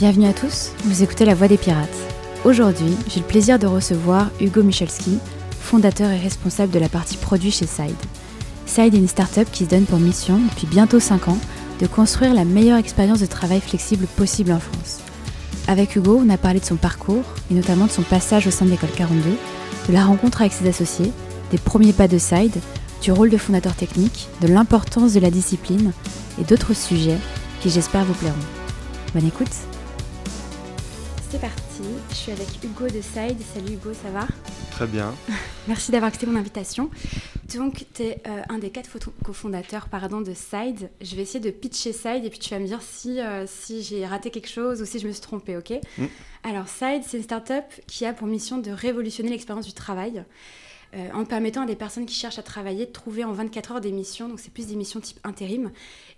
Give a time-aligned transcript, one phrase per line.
[0.00, 1.86] Bienvenue à tous, vous écoutez La Voix des Pirates.
[2.46, 5.18] Aujourd'hui, j'ai le plaisir de recevoir Hugo Michalski,
[5.60, 7.94] fondateur et responsable de la partie produit chez Side.
[8.64, 11.38] Side est une start-up qui se donne pour mission, depuis bientôt 5 ans,
[11.80, 15.00] de construire la meilleure expérience de travail flexible possible en France.
[15.68, 18.64] Avec Hugo, on a parlé de son parcours, et notamment de son passage au sein
[18.64, 19.22] de l'école 42,
[19.88, 21.12] de la rencontre avec ses associés,
[21.50, 22.56] des premiers pas de Side,
[23.02, 25.92] du rôle de fondateur technique, de l'importance de la discipline
[26.40, 27.18] et d'autres sujets
[27.60, 28.36] qui j'espère vous plairont.
[29.12, 29.69] Bonne écoute
[31.30, 33.40] C'est parti, je suis avec Hugo de Side.
[33.54, 34.26] Salut Hugo, ça va?
[34.72, 35.14] Très bien.
[35.68, 36.90] Merci d'avoir accepté mon invitation.
[37.54, 38.90] Donc, tu es euh, un des quatre
[39.22, 40.90] cofondateurs pardon, de Side.
[41.00, 43.84] Je vais essayer de pitcher Side et puis tu vas me dire si, euh, si
[43.84, 45.74] j'ai raté quelque chose ou si je me suis trompée, ok?
[45.98, 46.06] Mm.
[46.42, 50.24] Alors, Side, c'est une startup qui a pour mission de révolutionner l'expérience du travail.
[50.96, 53.80] Euh, en permettant à des personnes qui cherchent à travailler de trouver en 24 heures
[53.80, 54.28] des missions.
[54.28, 55.70] Donc c'est plus des missions type intérim.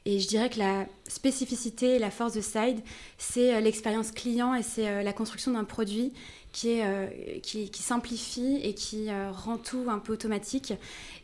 [0.04, 2.80] Et je dirais que la spécificité et la force de Side,
[3.18, 6.12] c'est euh, l'expérience client et c'est euh, la construction d'un produit
[6.52, 10.74] qui, est, qui, simplifie et qui rend tout un peu automatique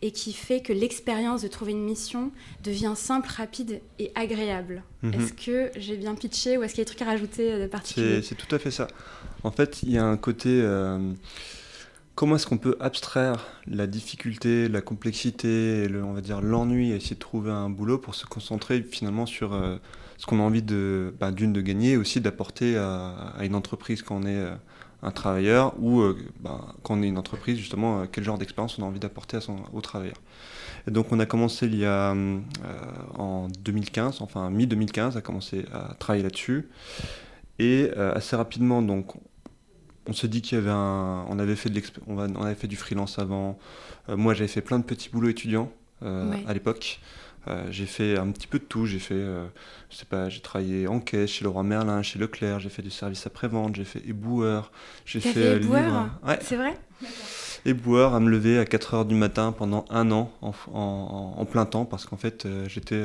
[0.00, 2.32] et qui fait que l'expérience de trouver une mission
[2.64, 4.82] devient simple, rapide et agréable.
[5.02, 5.12] Mhm.
[5.12, 7.66] Est-ce que j'ai bien pitché ou est-ce qu'il y a des trucs à rajouter de
[7.66, 8.22] particulier?
[8.22, 8.88] C'est tout à fait ça.
[9.44, 10.62] En fait, il y a un côté
[12.18, 16.96] comment est-ce qu'on peut abstraire la difficulté, la complexité, et on va dire l'ennui, et
[16.96, 19.76] essayer de trouver un boulot pour se concentrer finalement sur euh,
[20.16, 20.64] ce qu'on a envie
[21.20, 24.52] bah, d'une de gagner, et aussi d'apporter à, une entreprise quand on est euh,
[25.04, 28.82] un travailleur ou euh, bah, quand on est une entreprise justement quel genre d'expérience on
[28.82, 30.16] a envie d'apporter à son, au travailleur.
[30.88, 32.16] Et donc on a commencé il y a
[33.16, 36.68] en 2015, enfin mi 2015, à commencer à travailler là-dessus.
[37.60, 39.14] Et assez rapidement, donc,
[40.08, 42.76] on se dit qu'il y avait un, on avait fait de on, avait fait du
[42.76, 43.58] freelance avant.
[44.08, 45.70] Euh, moi, j'avais fait plein de petits boulots étudiants
[46.02, 47.00] euh, à l'époque.
[47.46, 48.86] Euh, j'ai fait un petit peu de tout.
[48.86, 49.22] J'ai fait,
[49.90, 52.58] je sais pas, j'ai travaillé en caisse chez Leroy Merlin, chez Leclerc.
[52.58, 53.76] J'ai fait du service après-vente.
[53.76, 54.72] J'ai fait éboueur.
[55.04, 56.08] J'ai fait, fait éboueur.
[56.26, 56.38] Ouais.
[56.40, 56.74] C'est vrai?
[57.66, 61.84] Éboueur à me lever à 4 heures du matin pendant un an en, plein temps
[61.84, 63.02] parce qu'en fait, j'étais,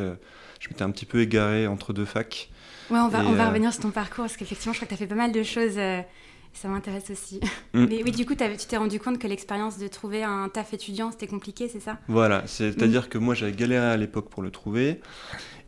[0.59, 2.49] je m'étais un petit peu égaré entre deux facs.
[2.89, 4.95] Ouais, on va, on va revenir sur ton parcours parce qu'effectivement, je crois que tu
[4.95, 5.77] as fait pas mal de choses
[6.53, 7.39] ça m'intéresse aussi.
[7.73, 7.85] Mm.
[7.89, 11.11] Mais oui, du coup, tu t'es rendu compte que l'expérience de trouver un taf étudiant,
[11.11, 11.97] c'était compliqué, c'est ça?
[12.07, 13.07] Voilà, c'est-à-dire mm.
[13.07, 14.99] que moi, j'avais galéré à l'époque pour le trouver.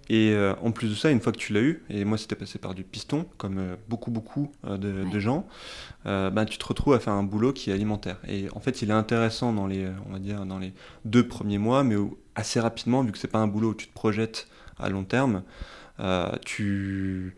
[0.10, 2.36] Et euh, en plus de ça, une fois que tu l'as eu, et moi c'était
[2.36, 5.48] passé par du piston, comme euh, beaucoup beaucoup euh, de, gens,
[6.04, 8.18] bah, tu te retrouves à faire un boulot qui est alimentaire.
[8.28, 10.74] Et en fait, il est intéressant dans les, on va dire, dans les
[11.06, 11.96] deux premiers mois, mais
[12.36, 14.48] assez rapidement, vu que c'est pas un boulot où tu te projettes
[14.78, 15.42] à long terme,
[16.46, 17.36] tu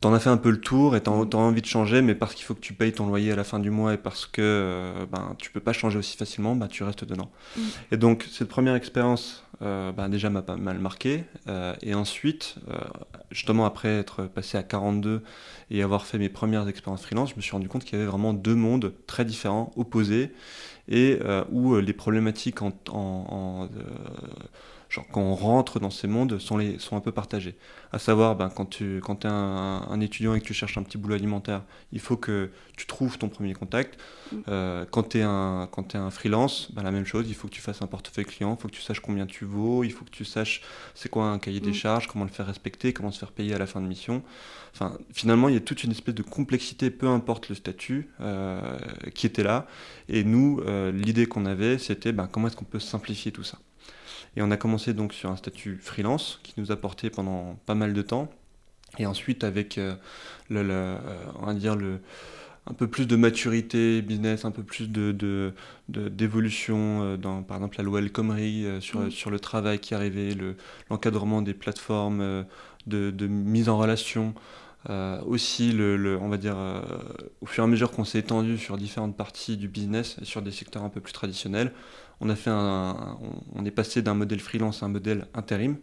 [0.00, 2.34] t'en as fait un peu le tour et t'as as envie de changer, mais parce
[2.34, 4.40] qu'il faut que tu payes ton loyer à la fin du mois et parce que
[4.40, 7.30] euh, ben, tu peux pas changer aussi facilement, ben, tu restes dedans.
[7.56, 7.60] Mm.
[7.92, 11.24] Et donc, cette première expérience, euh, ben, déjà m'a pas mal marqué.
[11.48, 12.56] Euh, et ensuite,
[13.30, 15.22] justement, après être passé à 42
[15.70, 18.10] et avoir fait mes premières expériences freelance, je me suis rendu compte qu'il y avait
[18.10, 20.32] vraiment deux mondes très différents, opposés,
[20.88, 21.18] et
[21.52, 23.68] où les problématiques en, en
[24.90, 27.56] genre quand on rentre dans ces mondes, sont, les, sont un peu partagés.
[27.92, 30.96] À savoir, ben, quand tu quand es un, étudiant et que tu cherches un petit
[30.96, 31.62] boulot alimentaire,
[31.92, 33.98] il faut que tu trouves ton premier contact.
[34.30, 34.36] Mm.
[34.48, 37.48] Euh, quand tu es, un, quand es un freelance, ben, la même chose, il faut
[37.48, 39.90] que tu fasses un portefeuille client, il faut que tu saches combien tu vaux, il
[39.90, 40.62] faut que tu saches
[40.94, 41.74] c'est quoi un cahier des mm.
[41.74, 44.22] charges, comment le faire respecter, comment se faire payer à la fin de mission.
[44.72, 48.78] Enfin, finalement, il y a toute une espèce de complexité, peu importe le statut, euh,
[49.14, 49.66] qui était là.
[50.08, 53.58] Et nous, euh, l'idée qu'on avait, c'était ben, comment est-ce qu'on peut simplifier tout ça?
[54.36, 57.74] Et on a commencé donc sur un statut freelance qui nous a porté pendant pas
[57.74, 58.30] mal de temps.
[58.98, 59.94] Et ensuite, avec euh,
[60.48, 60.98] le, euh,
[61.40, 62.00] on va dire le,
[62.66, 65.52] un peu plus de maturité business, un peu plus de,
[65.88, 69.10] d'évolution euh, dans par exemple la loi El Khomri sur, mm.
[69.10, 70.56] sur le travail qui arrivait, le,
[70.90, 72.44] l'encadrement des plateformes
[72.86, 74.34] de, mise en relation.
[75.26, 76.56] aussi, le, on va dire,
[77.40, 80.42] au fur et à mesure qu'on s'est étendu sur différentes parties du business et sur
[80.42, 81.72] des secteurs un peu plus traditionnels,
[82.20, 83.18] on, a fait un,
[83.54, 85.78] on est passé d'un modèle freelance à un modèle intérim,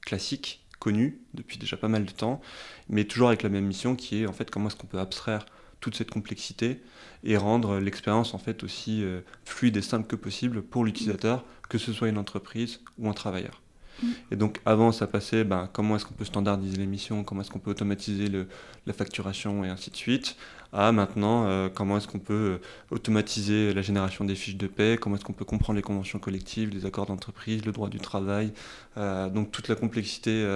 [0.00, 2.40] classique, connu depuis déjà pas mal de temps,
[2.88, 5.46] mais toujours avec la même mission qui est en fait comment est-ce qu'on peut abstraire
[5.80, 6.80] toute cette complexité
[7.24, 11.78] et rendre l'expérience en fait aussi euh, fluide et simple que possible pour l'utilisateur, que
[11.78, 13.60] ce soit une entreprise ou un travailleur.
[14.02, 14.06] Mm.
[14.30, 17.50] Et donc avant, ça passait ben, comment est-ce qu'on peut standardiser les missions, comment est-ce
[17.50, 18.48] qu'on peut automatiser le,
[18.86, 20.36] la facturation et ainsi de suite,
[20.72, 22.58] à maintenant euh, comment est-ce qu'on peut euh,
[22.90, 26.70] automatiser la génération des fiches de paie, comment est-ce qu'on peut comprendre les conventions collectives,
[26.70, 28.52] les accords d'entreprise, le droit du travail,
[28.96, 30.46] euh, donc toute la complexité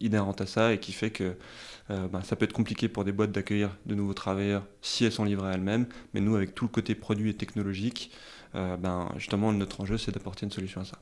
[0.00, 1.36] inhérente à ça et qui fait que
[1.88, 5.24] ben, ça peut être compliqué pour des boîtes d'accueillir de nouveaux travailleurs si elles sont
[5.24, 8.10] livrées à elles-mêmes, mais nous avec tout le côté produit et technologique,
[8.54, 10.98] ben, justement notre enjeu c'est d'apporter une solution à ça.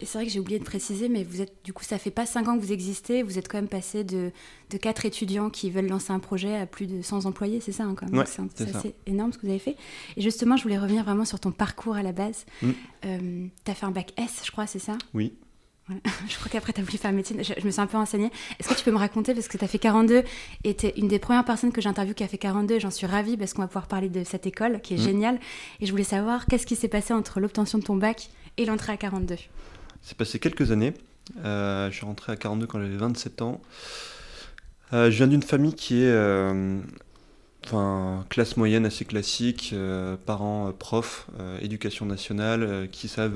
[0.00, 2.10] Et c'est vrai que j'ai oublié de préciser, mais vous êtes, du coup, ça fait
[2.10, 4.32] pas 5 ans que vous existez, vous êtes quand même passé de,
[4.70, 7.84] de 4 étudiants qui veulent lancer un projet à plus de 100 employés, c'est ça
[7.84, 9.76] hein, quand même C'est assez énorme ce que vous avez fait.
[10.16, 12.46] Et justement, je voulais revenir vraiment sur ton parcours à la base.
[12.62, 12.70] Mm.
[13.04, 14.96] Euh, tu as fait un bac S, je crois, c'est ça?
[15.12, 15.34] Oui.
[16.28, 17.42] Je crois qu'après, tu as voulu faire médecine.
[17.42, 18.30] Je, me suis un peu renseignée.
[18.60, 20.22] Est-ce que tu peux me raconter, parce que tu as fait 42
[20.62, 22.92] et tu es une des premières personnes que j'interviewe qui a fait 42 et j'en
[22.92, 25.02] suis ravie parce qu'on va pouvoir parler de cette école qui est mm.
[25.02, 25.40] géniale.
[25.80, 28.92] Et je voulais savoir qu'est-ce qui s'est passé entre l'obtention de ton bac et l'entrée
[28.92, 29.36] à 42
[30.02, 30.94] C'est passé quelques années.
[31.44, 33.60] Euh, je suis rentré à 42 quand j'avais 27 ans.
[34.92, 36.80] Euh, je viens d'une famille qui est euh,
[37.64, 39.74] enfin, classe moyenne assez classique,
[40.26, 41.28] parents profs,
[41.60, 43.34] éducation nationale, qui savent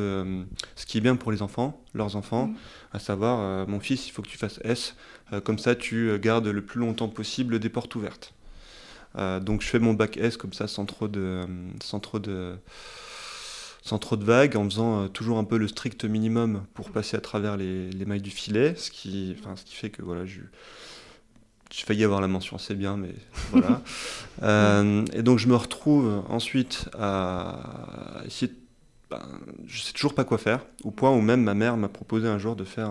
[0.75, 2.57] ce qui est bien pour les enfants, leurs enfants, mm.
[2.93, 4.97] à savoir, mon fils, il faut que tu fasses S,
[5.45, 8.35] comme ça tu gardes le plus longtemps possible des portes ouvertes.
[9.43, 11.47] donc je fais mon bac S comme ça sans trop de,
[11.81, 12.57] sans trop de,
[13.85, 17.21] sans trop de vagues, en faisant toujours un peu le strict minimum pour passer à
[17.21, 20.41] travers les, les mailles du filet, ce qui, enfin, ce qui fait que voilà, je
[21.75, 23.15] j'ai failli avoir la mention, c'est bien, mais
[23.51, 23.83] voilà.
[24.43, 28.57] Euh, et donc je me retrouve ensuite à essayer de...
[29.09, 29.23] Ben,
[29.65, 32.39] je sais toujours pas quoi faire, au point où même ma mère m'a proposé un
[32.39, 32.91] jour de faire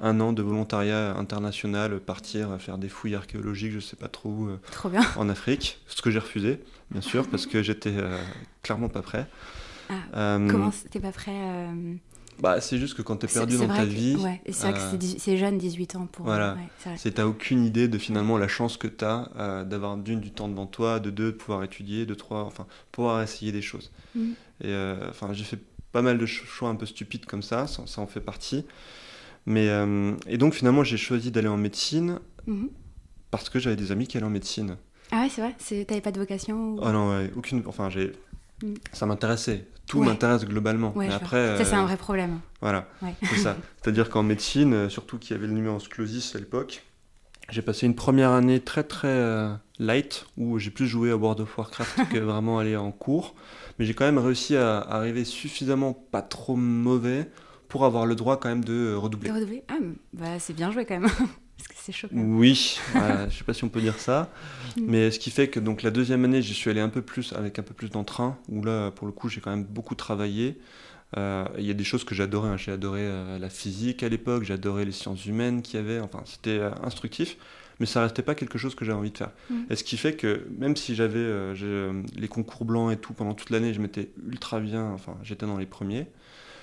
[0.00, 4.48] un, an de volontariat international, partir faire des fouilles archéologiques, je sais pas trop où,
[4.48, 5.00] euh, trop bien.
[5.16, 8.18] en Afrique, ce que j'ai refusé, bien sûr, parce que j'étais euh,
[8.62, 9.26] clairement pas prêt.
[9.88, 11.32] Ah, comment t'es pas prêt
[12.38, 14.16] bah, c'est juste que quand tu es perdu dans ta vie.
[14.16, 14.40] Ouais.
[14.50, 16.06] C'est vrai que c'est euh, jeune, 18 ans.
[16.06, 16.56] Pour, voilà.
[16.96, 20.30] c'est t'as aucune idée de finalement la chance que tu as euh, d'avoir d'une du
[20.30, 23.90] temps devant toi, de deux de pouvoir étudier, de trois, enfin, pouvoir essayer des choses.
[24.14, 24.30] Mm.
[24.62, 25.58] Et euh, enfin, j'ai fait
[25.92, 28.66] pas mal de choix un peu stupides comme ça, ça, en fait partie.
[29.46, 29.68] Mais,
[30.26, 32.18] et donc finalement, j'ai choisi d'aller en médecine
[32.48, 32.68] mm-hmm.
[33.30, 34.76] parce que j'avais des amis qui allaient en médecine.
[35.12, 37.62] Ah ouais, c'est vrai T'avais pas de vocation Ah non, ouais, aucune.
[37.66, 38.12] Enfin, j'ai.
[38.62, 38.74] Mm.
[38.92, 40.92] Ça m'intéressait tout m'intéresse globalement.
[40.96, 42.40] mais après, ça, c'est un euh, vrai problème.
[42.60, 42.88] Voilà,
[43.22, 43.56] c'est ça.
[43.82, 46.84] C'est-à-dire qu'en médecine, euh, surtout qu'il y avait le numéros clausus à l'époque,
[47.50, 51.40] j'ai passé une première année très très euh, light, où j'ai plus joué à World
[51.40, 53.34] of Warcraft que vraiment aller en cours.
[53.78, 57.30] Mais j'ai quand même réussi à arriver suffisamment pas trop mauvais
[57.68, 59.30] pour avoir le droit quand même de redoubler.
[59.30, 59.74] redoubler Ah,
[60.12, 61.10] bah, c'est bien joué quand même.
[61.68, 62.08] Parce que c'est chaud.
[62.12, 62.78] Oui,
[63.28, 64.30] je sais pas si on peut dire ça.
[64.76, 67.32] Mais ce qui fait que donc la deuxième année, j'y suis allé un peu plus
[67.32, 70.58] avec un peu plus d'entrain, où là, pour le coup, j'ai quand même beaucoup travaillé.
[71.16, 72.50] Euh, il y a des choses que j'adorais.
[72.50, 72.56] Hein.
[72.56, 76.00] J'ai adoré euh, la physique à l'époque, j'adorais les sciences humaines qu'il y avait.
[76.00, 77.36] Enfin, c'était euh, instructif,
[77.78, 79.30] mais ça restait pas quelque chose que j'avais envie de faire.
[79.50, 79.54] Mm.
[79.70, 81.54] Et ce qui fait que même si j'avais
[82.16, 84.90] les concours blancs et tout pendant toute l'année, je m'étais ultra bien.
[84.92, 86.06] Enfin, j'étais dans les premiers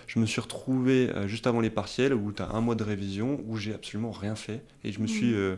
[0.07, 2.83] je me suis retrouvé euh, juste avant les partiels où tu as un mois de
[2.83, 5.35] révision où j'ai absolument rien fait et je me suis, mmh.
[5.35, 5.55] euh,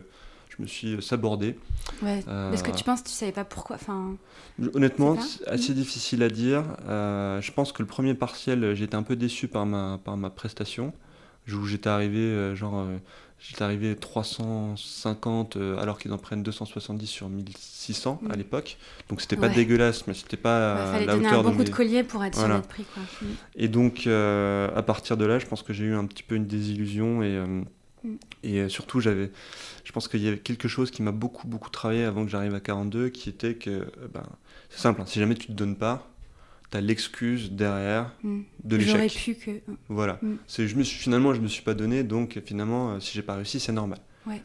[0.48, 1.58] je me suis sabordé.
[2.02, 2.24] Ouais.
[2.52, 4.16] Est-ce que tu penses que tu savais pas pourquoi enfin,
[4.74, 5.76] Honnêtement, c'est assez mmh.
[5.76, 6.64] difficile à dire.
[6.88, 10.30] Euh, je pense que le premier partiel, j'étais un peu déçu par ma, par ma
[10.30, 10.92] prestation.
[11.48, 12.84] Où j'étais arrivé genre
[13.48, 18.38] J'étais arrivé 350 euh, alors qu'ils en prennent 270 sur 1600 à mm.
[18.38, 18.76] l'époque.
[19.08, 21.64] Donc c'était pas dégueulasse, mais c'était pas ouais, fallait la donner hauteur un bon coup
[21.64, 22.84] de collier pour être sur notre prix.
[22.92, 23.02] Quoi.
[23.02, 23.26] Mm.
[23.54, 26.34] Et donc euh, à partir de là, je pense que j'ai eu un petit peu
[26.34, 27.62] une désillusion et, euh,
[28.02, 28.16] mm.
[28.42, 29.30] et surtout j'avais,
[29.84, 32.54] je pense qu'il y avait quelque chose qui m'a beaucoup beaucoup travaillé avant que j'arrive
[32.54, 34.24] à 42, qui était que ben,
[34.70, 36.08] c'est simple, hein, si jamais tu te donnes pas,
[36.80, 38.40] l'excuse derrière mm.
[38.64, 38.92] de l'échec.
[38.92, 39.50] J'aurais pu que.
[39.88, 40.18] Voilà.
[40.22, 40.34] Mm.
[40.46, 43.22] C'est, je me suis, finalement, je me suis pas donné, donc finalement, euh, si j'ai
[43.22, 43.98] pas réussi, c'est normal.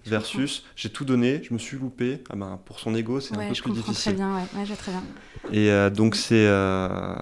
[0.06, 2.24] Versus, j'ai tout donné, je me suis loupé.
[2.30, 3.96] Ah ben, pour son ego, c'est un peu plus difficile.
[3.96, 4.44] Très bien, ouais.
[4.56, 5.04] ouais très bien.
[5.52, 7.16] Et euh, donc c'est, euh,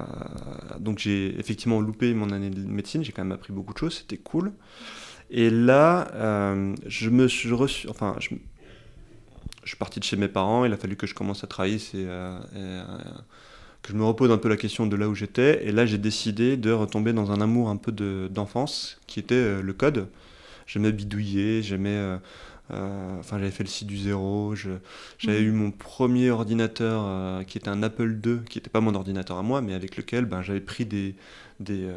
[0.77, 3.01] donc j'ai effectivement loupé mon année de médecine.
[3.01, 4.51] J'ai quand même appris beaucoup de choses, c'était cool.
[5.31, 6.11] Et là,
[6.85, 8.35] je me suis reçu, enfin, je,
[9.63, 10.65] je, suis parti de chez mes parents.
[10.65, 11.79] Il a fallu que je commence à travailler.
[11.79, 12.05] C'est
[13.81, 15.65] que je me repose un peu la question de là où j'étais.
[15.65, 17.91] Et là, j'ai décidé de retomber dans un amour un peu
[18.29, 20.07] d'enfance, qui était euh, le code.
[20.67, 22.17] J'aimais bidouiller, j'aimais euh,
[22.71, 24.53] euh, enfin, j'avais fait le site du zéro.
[25.17, 25.45] J'avais mm.
[25.45, 29.43] eu mon premier ordinateur qui était un Apple II, qui n'était pas mon ordinateur à
[29.43, 31.15] moi, mais avec lequel ben, j'avais pris des,
[31.59, 31.93] des euh,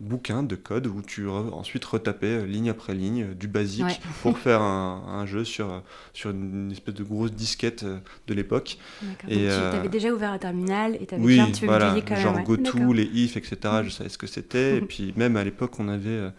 [0.00, 5.26] bouquins de code où tu ensuite retapais ligne après ligne du basique pour faire un,
[5.26, 5.82] jeu sur,
[6.12, 8.78] sur une espèce de grosse disquette de l'époque.
[9.28, 12.16] Et tu avais déjà ouvert un terminal et tu avais oui, un petit voilà, quand
[12.16, 12.44] genre même.
[12.44, 13.56] GoTo, les if, etc.
[13.84, 14.78] Je savais ce que c'était.
[14.78, 16.30] et puis même à l'époque, on avait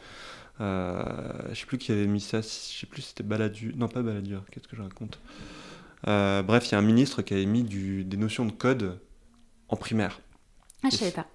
[0.61, 1.03] euh,
[1.49, 4.01] je sais plus qui avait mis ça, je sais plus si c'était Baladur, non pas
[4.01, 5.19] Baladur, qu'est-ce que je raconte
[6.07, 8.99] euh, Bref, il y a un ministre qui avait mis du, des notions de code
[9.69, 10.19] en primaire.
[10.83, 11.27] Ah, je savais pas.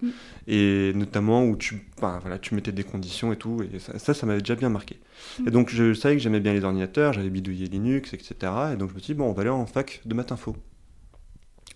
[0.47, 4.41] Et notamment où tu, voilà, tu mettais des conditions et tout, et ça, ça, m'avait
[4.41, 4.99] déjà bien marqué.
[5.39, 5.47] Mm.
[5.47, 8.35] Et donc je savais que j'aimais bien les ordinateurs, j'avais bidouillé Linux, etc.
[8.73, 10.55] Et donc je me suis dit, bon, on va aller en fac de maths info.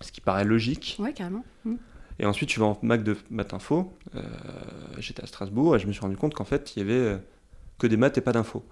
[0.00, 0.96] Ce qui paraît logique.
[0.98, 1.44] Ouais, carrément.
[1.64, 1.74] Mm.
[2.20, 3.92] Et ensuite, je vais en maths de maths info.
[4.98, 7.18] J'étais à Strasbourg et je me suis rendu compte qu'en fait, il y avait
[7.78, 8.64] que des maths et pas d'infos.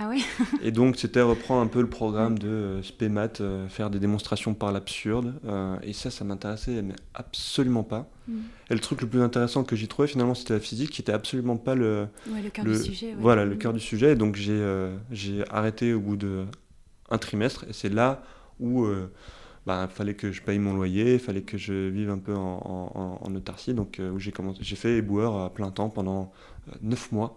[0.00, 0.24] Ah oui
[0.62, 4.54] Et donc, c'était reprendre un peu le programme de euh, SPEMAT, euh, faire des démonstrations
[4.54, 5.34] par l'absurde.
[5.44, 8.08] Euh, et ça, ça m'intéressait mais absolument pas.
[8.28, 8.38] Mm.
[8.70, 11.12] Et le truc le plus intéressant que j'y trouvais, finalement, c'était la physique, qui était
[11.12, 12.06] absolument pas le...
[12.28, 13.14] Ouais, le cœur du sujet.
[13.18, 14.12] Voilà, le cœur du sujet.
[14.12, 17.64] Et donc, j'ai j'ai arrêté au bout d'un trimestre.
[17.68, 18.22] Et c'est là
[18.60, 18.86] où...
[18.86, 19.08] il
[19.66, 23.18] bah, fallait que je paye mon loyer, il fallait que je vive un peu en,
[23.20, 23.74] en, autarcie.
[23.74, 26.32] Donc, où j'ai commencé, j'ai fait éboueur à plein temps pendant
[26.82, 27.36] neuf mois.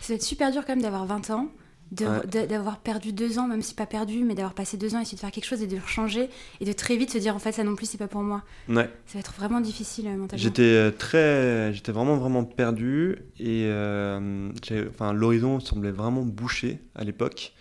[0.00, 1.48] Ça être super dur quand même d'avoir 20 ans
[1.92, 5.20] d'avoir perdu deux ans, même si pas perdu, mais d'avoir passé deux ans, essayer de
[5.20, 6.30] faire quelque chose et de le changer
[6.60, 8.42] et de très vite se dire en fait ça non plus c'est pas pour moi.
[8.68, 8.90] Ouais.
[9.06, 10.42] Ça va être vraiment difficile euh, mentalement.
[10.42, 14.50] J'étais euh, très, j'étais vraiment vraiment perdu et euh,
[14.88, 17.52] enfin l'horizon semblait vraiment bouché à l'époque.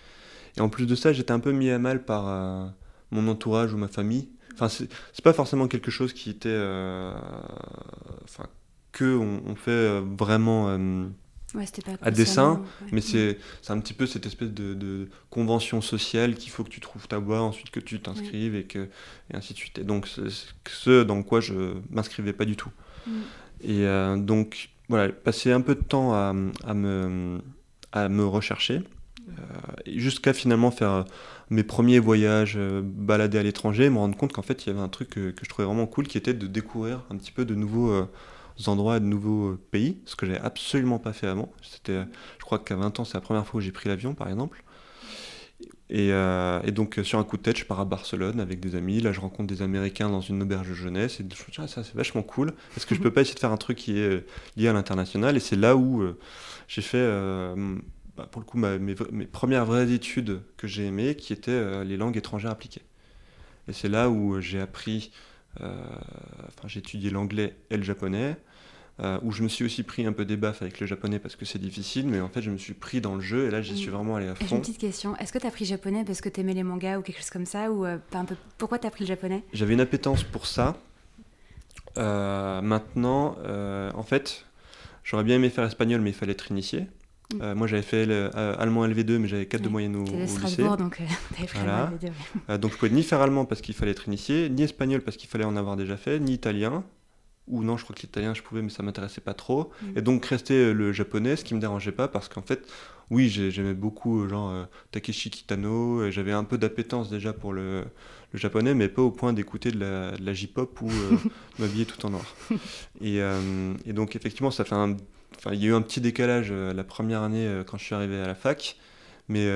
[0.57, 2.73] Et en plus de ça, j'étais un peu mis à mal par
[3.11, 4.29] mon entourage ou ma famille.
[4.53, 6.57] Enfin c'est pas forcément quelque chose qui était,
[8.23, 8.45] enfin
[8.91, 10.77] que on, fait vraiment
[12.01, 13.37] à dessin, mais c'est
[13.69, 17.41] un petit peu cette espèce de, convention sociale qu'il faut que tu trouves ta voie,
[17.41, 19.79] ensuite que tu t'inscrives et, que, et ainsi de suite.
[19.79, 22.71] Et donc, ce dans quoi je m'inscrivais pas du tout.
[23.07, 23.11] Mm.
[23.63, 26.33] Et euh, donc, voilà, passer un peu de temps à,
[26.65, 27.41] à me,
[27.91, 28.81] à me rechercher,
[29.29, 29.33] euh,
[29.85, 31.05] jusqu'à finalement faire
[31.49, 34.81] mes premiers voyages, euh, balader à l'étranger, me rendre compte qu'en fait, il y avait
[34.81, 37.45] un truc que, que, je trouvais vraiment cool qui était de découvrir un petit peu
[37.45, 38.07] de nouveaux
[38.67, 41.51] endroits, de nouveaux pays, ce que j'avais absolument pas fait avant.
[41.61, 42.01] C'était,
[42.39, 44.63] je crois qu'à 20 ans, c'est la première fois où j'ai pris l'avion, par exemple.
[45.91, 48.75] Et, euh, et, donc, sur un coup de tête, je pars à Barcelone avec des
[48.75, 49.01] amis.
[49.01, 51.19] Là, je rencontre des Américains dans une auberge de jeunesse.
[51.19, 52.53] Et je me dis, ah, ça, c'est vachement cool.
[52.77, 54.73] Est-ce que je peux pas essayer de faire un truc qui est euh, lié à
[54.73, 55.35] l'international?
[55.35, 56.17] Et c'est là où euh,
[56.69, 57.05] j'ai fait,
[58.15, 61.97] bah, pour le coup, mes, mes, premières vraies études que j'ai aimées, qui étaient les
[61.97, 62.83] langues étrangères appliquées.
[63.67, 65.11] Et c'est là où j'ai appris,
[65.59, 68.37] enfin, j'ai étudié l'anglais et le japonais.
[68.99, 71.35] Euh, où je me suis aussi pris un peu des baffes avec le japonais parce
[71.35, 73.61] que c'est difficile, mais en fait je me suis pris dans le jeu et là
[73.61, 74.45] j'y suis vraiment allé à fond.
[74.47, 76.61] J'ai une petite question, est-ce que tu as pris japonais parce que tu aimais les
[76.61, 78.35] mangas ou quelque chose comme ça ou euh, un peu...
[78.59, 79.43] Pourquoi tu as pris le japonais?
[79.53, 80.77] J'avais une appétence pour ça.
[81.97, 83.37] Euh, maintenant,
[83.95, 84.45] en fait,
[85.03, 86.85] j'aurais bien aimé faire espagnol, mais il fallait être initié.
[87.35, 87.53] Mm.
[87.53, 90.63] moi j'avais fait allemand LV2, mais j'avais 4 de moyenne au, au lycée.
[90.63, 91.01] donc
[91.53, 91.91] voilà.
[92.49, 92.57] LV2.
[92.57, 95.29] donc je pouvais ni faire allemand parce qu'il fallait être initié, ni espagnol parce qu'il
[95.29, 96.83] fallait en avoir déjà fait, ni italien
[97.47, 99.71] ou non, je crois que l'italien je pouvais, mais ça m'intéressait pas trop.
[99.81, 99.97] Mm.
[99.97, 102.65] Et donc rester euh, le japonais, ce qui me dérangeait pas, parce qu'en fait,
[103.09, 107.53] oui, j'aimais beaucoup euh, genre euh, Takeshi Kitano, et j'avais un peu d'appétence déjà pour
[107.53, 107.83] le,
[108.31, 110.89] le, japonais, mais pas au point d'écouter de la, la J-pop ou
[111.59, 112.35] m'habiller tout en noir.
[113.01, 113.17] Et,
[113.85, 114.95] et, donc effectivement, ça fait un,
[115.41, 118.19] enfin, il y a eu un petit décalage la première année quand je suis arrivé
[118.19, 118.77] à la fac.
[119.27, 119.47] Mais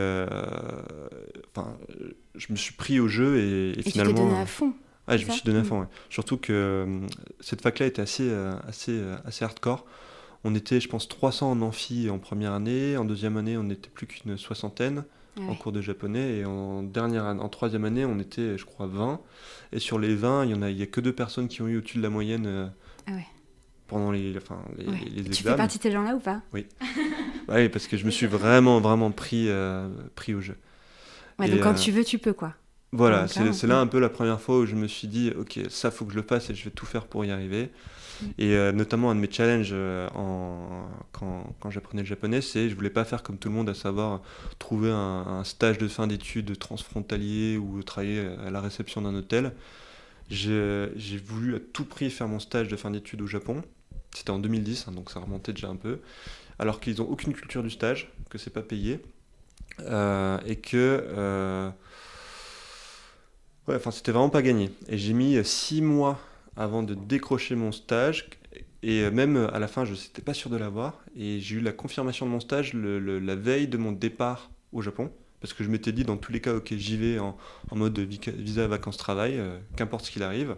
[1.53, 1.77] enfin,
[2.35, 4.13] je me suis pris au jeu et, et, finalement.
[4.13, 4.73] Tu donné à fond.
[5.07, 5.65] Ah, je me suis donné à mm.
[5.65, 7.07] fond, Surtout que euh,
[7.39, 9.85] cette fac-là était assez, euh, assez, euh, assez hardcore.
[10.43, 12.97] On était, je pense, 300 en amphi en première année.
[12.97, 15.03] En deuxième année, on n'était plus qu'une soixantaine
[15.37, 16.37] en cours de japonais.
[16.37, 19.19] Et en, dernière, en troisième année, on était, je crois, 20.
[19.73, 21.79] Et sur les 20, il n'y a, y a que deux personnes qui ont eu
[21.79, 22.71] au-dessus de la moyenne
[23.07, 23.11] ah
[23.87, 25.29] pendant les, enfin, les, examens.
[25.31, 26.41] Tu fais partie de ces gens-là ou pas?
[26.53, 26.65] Oui.
[27.47, 29.49] Oui, parce que je me suis vraiment, vraiment pris,
[30.15, 30.57] pris au jeu.
[31.37, 32.55] Ouais, donc quand tu veux, tu peux, quoi.
[32.91, 35.91] Voilà, c'est là un peu la première fois où je me suis dit, ok, ça
[35.91, 37.69] faut que je le fasse et je vais tout faire pour y arriver.
[38.21, 38.25] Mm.
[38.37, 42.69] Et euh, notamment un de mes challenges euh, en, quand, quand j'apprenais le japonais, c'est
[42.69, 44.21] je voulais pas faire comme tout le monde, à savoir
[44.59, 49.51] trouver un, stage de fin d'études transfrontalier ou travailler à la réception d'un hôtel.
[50.29, 53.63] J'ai voulu à tout prix faire mon stage de fin d'études au Japon.
[54.13, 55.99] C'était en 2010, hein, donc ça remontait déjà un peu.
[56.57, 59.01] Alors qu'ils n'ont aucune culture du stage, que c'est pas payé.
[59.81, 61.73] Euh, et que
[63.67, 64.69] Ouais, enfin, c'était vraiment pas gagné.
[64.89, 66.19] Et j'ai mis euh, six mois
[66.55, 68.29] avant de décrocher mon stage.
[68.83, 71.03] Et euh, même euh, à la fin, je n'étais pas sûr de l'avoir.
[71.15, 75.11] Et j'ai eu la confirmation de mon stage la veille de mon départ au Japon.
[75.45, 77.37] Parce que je m'étais dit, dans tous les cas, ok, j'y vais en,
[77.71, 79.39] mode visa vacances-travail,
[79.75, 80.55] qu'importe ce qu'il arrive.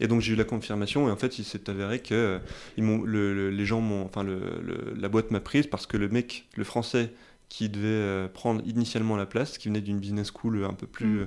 [0.00, 2.40] Et donc j'ai eu la confirmation et en fait il s'est avéré que
[2.76, 7.12] les gens m'ont, enfin la boîte m'a prise parce que le mec, le français
[7.48, 11.26] qui devait prendre initialement la place, qui venait d'une business school un peu plus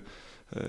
[0.56, 0.62] mmh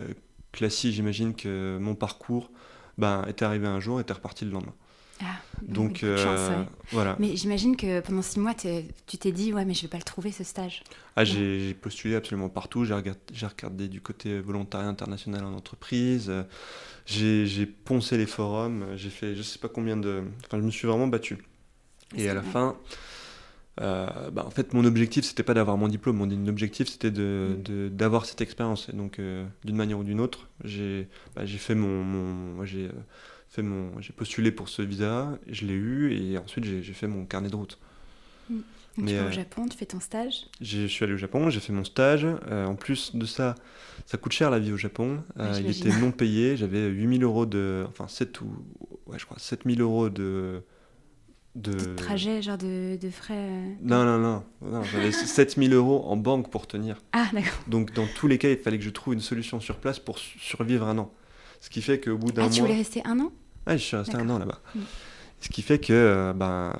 [0.52, 2.50] classique, j'imagine que mon parcours
[2.96, 4.75] ben, était arrivé un jour et était reparti le lendemain.
[5.20, 5.25] Ah,
[5.62, 7.16] donc euh, voilà.
[7.18, 10.04] Mais j'imagine que pendant six mois, tu t'es dit ouais mais je vais pas le
[10.04, 10.82] trouver ce stage.
[11.16, 12.84] Ah j'ai postulé absolument partout.
[12.84, 16.32] J'ai regardé, regardé, du côté volontariat international en entreprise.
[17.06, 18.87] J'ai poncé les forums.
[18.96, 20.22] J'ai fait je sais pas combien de.
[20.46, 21.38] Enfin je me suis vraiment battu.
[22.16, 22.76] Et à la fin,
[23.80, 26.16] euh, bah, en fait, mon objectif, c'était pas d'avoir mon diplôme.
[26.16, 27.88] Mon objectif, c'était mm.
[27.90, 28.88] d'avoir de, cette expérience.
[28.88, 32.92] Et donc, euh, d'une manière ou d'une autre, j'ai bah, fait mon, j'ai euh,
[33.58, 37.24] fait mon, j'ai postulé pour ce visa, je l'ai eu et ensuite j'ai fait mon
[37.24, 37.78] carnet de route.
[38.50, 38.60] Mm.
[38.98, 40.46] Donc tu vas au Japon, tu fais ton stage?
[40.60, 42.26] Je suis allé au Japon, j'ai fait mon stage.
[42.50, 43.54] en plus de ça,
[44.06, 45.22] ça coûte cher la vie au Japon.
[45.58, 47.84] il était non payé, j'avais 8000 euros de.
[47.88, 48.50] Enfin 7 ou.
[49.06, 50.62] Ouais, je crois 7000 euros de
[51.58, 51.94] de...
[51.96, 54.44] trajet, genre de, frais euh, Non, non, non.
[54.62, 57.02] non J'avais 7000 euros en banque pour tenir.
[57.12, 57.52] Ah, d'accord.
[57.66, 60.18] Donc, dans tous les cas, il fallait que je trouve une solution sur place pour
[60.18, 61.12] survivre un an.
[61.60, 62.50] Ce qui fait qu'au bout d'un mois.
[62.50, 63.32] Ah, tu voulais rester un an?
[63.68, 64.60] Ah, je suis resté un an là-bas.
[64.75, 64.80] Mm.
[65.40, 66.76] Ce qui fait que euh, ben,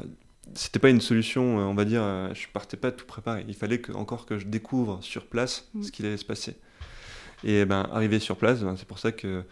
[0.55, 2.03] c'était pas une solution, euh, on va dire,
[2.35, 3.45] je partais pas tout préparé.
[3.47, 5.83] Il fallait que, encore que je découvre sur place mm.
[5.85, 6.57] ce qu'il allait se passer.
[7.45, 9.45] Et ben, arrivé sur place, ben, c'est pour ça que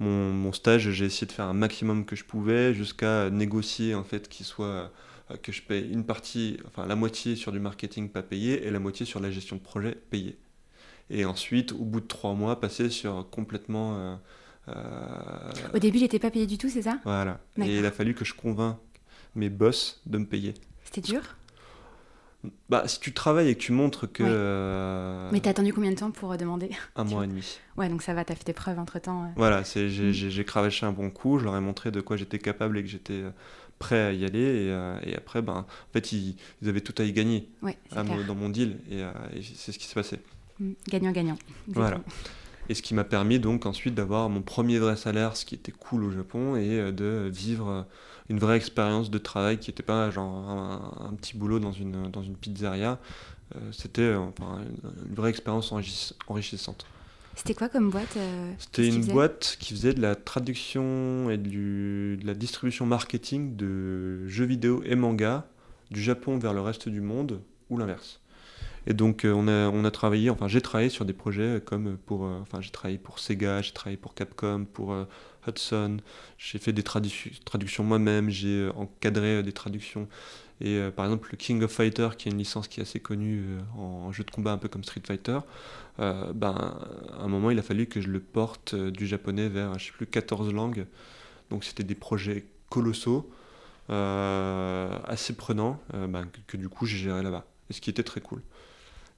[0.00, 4.28] mon, stage, j'ai essayé de faire un maximum que je pouvais jusqu'à négocier en fait
[4.28, 4.90] qu'il soit
[5.30, 8.70] euh, que je paye une partie, enfin la moitié sur du marketing pas payé et
[8.70, 10.38] la moitié sur la gestion de projet payé.
[11.10, 13.96] Et ensuite, au bout de trois mois, passer sur complètement.
[13.96, 14.16] Euh, euh,
[14.68, 16.98] au début, j'étais pas payé du tout, c'est ça?
[17.04, 17.40] Voilà.
[17.58, 18.78] Et il a fallu que je convainc
[19.34, 20.54] mes boss de me payer.
[20.84, 21.22] C'était dur?
[22.68, 24.22] Bah, si tu travailles et que tu montres que.
[24.26, 26.70] Euh, Mais t'as attendu combien de temps pour euh, demander?
[26.96, 27.58] Un mois et demi.
[27.76, 29.32] Ouais, donc ça va, t'as fait tes preuves entre temps.
[29.36, 29.88] Voilà, mm.
[29.88, 32.88] j'ai cravaché un bon coup, je leur ai montré de quoi j'étais capable et que
[32.88, 33.30] j'étais euh,
[33.78, 34.70] prêt à y aller.
[35.06, 37.48] Et, après, ben, en fait, ils, avaient tout à y gagner
[37.92, 38.78] dans mon deal.
[38.90, 39.02] Et,
[39.42, 40.18] c'est ce qui s'est passé.
[40.60, 40.72] Mm.
[40.88, 41.38] Gagnant-gagnant.
[41.68, 42.00] Voilà.
[42.68, 45.72] Et ce qui m'a permis donc ensuite d'avoir mon premier vrai salaire, ce qui était
[45.72, 47.86] cool au Japon, et de vivre
[48.30, 52.22] une vraie expérience de travail qui n'était pas genre un, petit boulot dans une, dans
[52.22, 52.98] une pizzeria.
[53.54, 54.60] Euh, c'était euh, enfin,
[55.06, 55.72] une, vraie expérience
[56.28, 56.86] enrichissante.
[57.36, 62.16] C'était quoi comme boîte euh, C'était une boîte qui faisait de la traduction et de
[62.24, 65.46] la distribution marketing de jeux vidéo et manga
[65.90, 67.40] du Japon vers le reste du monde
[67.70, 68.20] ou l'inverse.
[68.86, 72.22] Et donc on, a, on a travaillé, enfin j'ai travaillé sur des projets comme pour,
[72.22, 74.94] enfin j'ai travaillé pour Sega, j'ai travaillé pour Capcom, pour
[75.46, 75.98] Hudson.
[76.38, 80.08] J'ai fait des traductions moi-même, j'ai euh, encadré euh, des traductions.
[80.60, 83.00] Et euh, par exemple, le King of Fighter, qui est une licence qui est assez
[83.00, 83.44] connue
[83.76, 85.40] en jeu de combat, un peu comme Street Fighter,
[85.98, 86.78] ben,
[87.12, 89.92] à un moment, il a fallu que je le porte du japonais vers, je sais
[89.92, 90.86] plus, 14 langues.
[91.50, 93.30] Donc c'était des projets colossaux,
[93.88, 97.44] assez prenants, ben, que, que, du coup j'ai géré là-bas.
[97.70, 98.40] Et ce qui était très cool.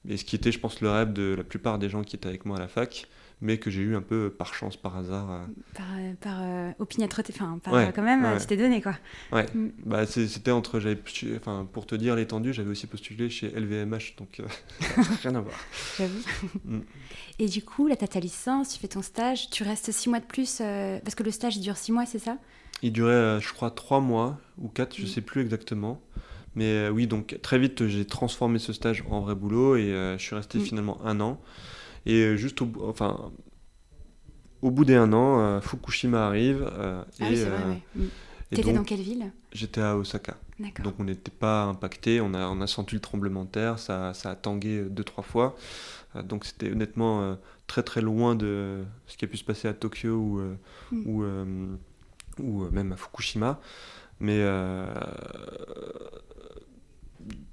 [0.07, 2.27] Et ce qui était, je pense, le rêve de la plupart des gens qui étaient
[2.27, 3.07] avec moi à la fac,
[3.41, 5.31] mais que j'ai eu un peu par chance, par hasard.
[5.31, 5.45] Euh.
[5.75, 8.95] Par, euh, par euh, opiniâtreté, enfin, par, quand même, tu t'es donné, quoi.
[9.31, 9.69] Ouais, mm.
[9.85, 10.81] bah, c'était entre,
[11.35, 14.41] enfin, pour te dire l'étendue, j'avais aussi postulé chez LVMH, donc
[15.23, 15.57] rien à voir.
[15.97, 16.21] J'avoue.
[16.65, 16.79] Mm.
[17.39, 20.09] Et du coup, là, tu as ta licence, tu fais ton stage, tu restes six
[20.09, 22.37] mois de plus, parce que le stage, il dure six mois, c'est ça?
[22.81, 25.09] Il durait, je crois, trois mois ou quatre, je je mm.
[25.09, 26.01] sais plus exactement.
[26.57, 30.35] Mais oui, donc très vite, j'ai transformé ce stage en vrai boulot et je suis
[30.35, 31.39] resté finalement un an.
[32.07, 33.31] Et euh, juste au, enfin,
[34.61, 36.67] au bout des un an, euh, Fukushima arrive.
[36.71, 38.05] Euh, ah et, oui, c'est vrai, mm.
[38.49, 39.29] T'étais dans quelle ville?
[39.51, 40.37] J'étais à Osaka.
[40.83, 44.13] Donc on n'était pas impacté, on a, on a senti le tremblement de terre, ça,
[44.13, 45.55] ça a tangué deux, trois fois.
[46.23, 50.15] donc c'était honnêtement très très loin de ce qui a pu se passer à Tokyo
[50.15, 50.41] ou,
[50.91, 51.05] mm.
[51.05, 51.25] ou,
[52.39, 53.59] ou même à Fukushima.
[54.19, 54.41] Mais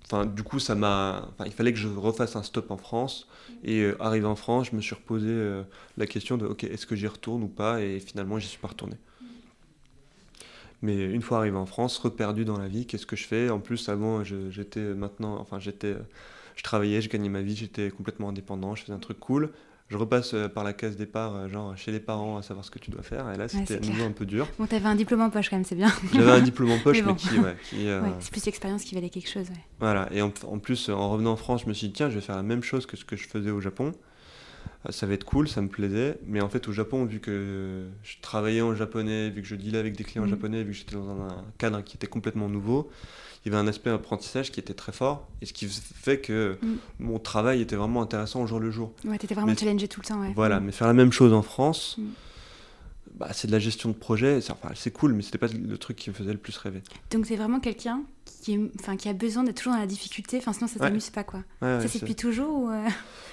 [0.05, 1.31] enfin, du coup, ça m'a.
[1.45, 3.29] il fallait que je refasse un stop en France.
[3.63, 5.63] Et euh, arrivé en France, je me suis reposé euh,
[5.97, 7.81] la question de ok, est-ce que j'y retourne ou pas?
[7.81, 8.97] Et finalement, j'y suis pas retourné.
[10.83, 13.49] Mais une fois arrivé en France, reperdu dans la vie, qu'est-ce que je fais?
[13.49, 15.97] En plus, avant, j'étais maintenant, enfin, j'étais,
[16.57, 19.51] je travaillais, je gagnais ma vie, j'étais complètement indépendant, je faisais un truc cool
[19.89, 22.71] je repasse euh, par la case départ, euh, genre chez les parents, à savoir ce
[22.71, 23.31] que tu dois faire.
[23.31, 24.49] Et là, c'était à nouveau un peu dur.
[24.59, 25.93] Bon, t'avais un diplôme en poche quand même, c'est bien.
[26.13, 27.87] J'avais un diplôme en poche, mais, qui.
[27.87, 29.47] Euh, ouais, c'est plus l'expérience qui valait quelque chose.
[29.81, 32.21] Voilà, et en, plus, en revenant en France, je me suis dit, tiens, je vais
[32.23, 33.93] faire la même chose que ce que je faisais au Japon.
[34.91, 36.19] Ça va être cool, ça me plaisait.
[36.27, 39.79] Mais en fait, au Japon, vu que je travaillais en japonais, vu que je dealais
[39.79, 40.31] avec des clients mm.
[40.31, 42.91] japonais, vu que j'étais dans un cadre qui était complètement nouveau,
[43.45, 46.59] il y avait un aspect apprentissage qui était très fort et ce qui fait que
[46.61, 46.77] mm.
[46.99, 48.93] mon travail était vraiment intéressant au jour le jour.
[49.05, 50.33] Ouais, étais vraiment challengé tout le temps, ouais.
[50.35, 52.05] Voilà, mais faire la même chose en France, mm.
[53.15, 55.97] Bah, c'est de la gestion de projet, c'est enfin, cool, mais c'était pas le truc
[55.97, 56.83] qui me faisait le plus rêver.
[57.11, 58.03] Donc c'est vraiment quelqu'un
[58.43, 61.25] qui, enfin, qui a besoin d'être toujours dans la difficulté, enfin, sinon ça t'amuse pas,
[61.25, 61.43] quoi.
[61.61, 62.89] ça, c'est depuis toujours euh?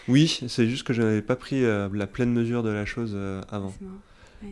[0.08, 3.12] Oui, c'est juste que je n'avais pas pris euh, la pleine mesure de la chose
[3.16, 3.74] euh, avant.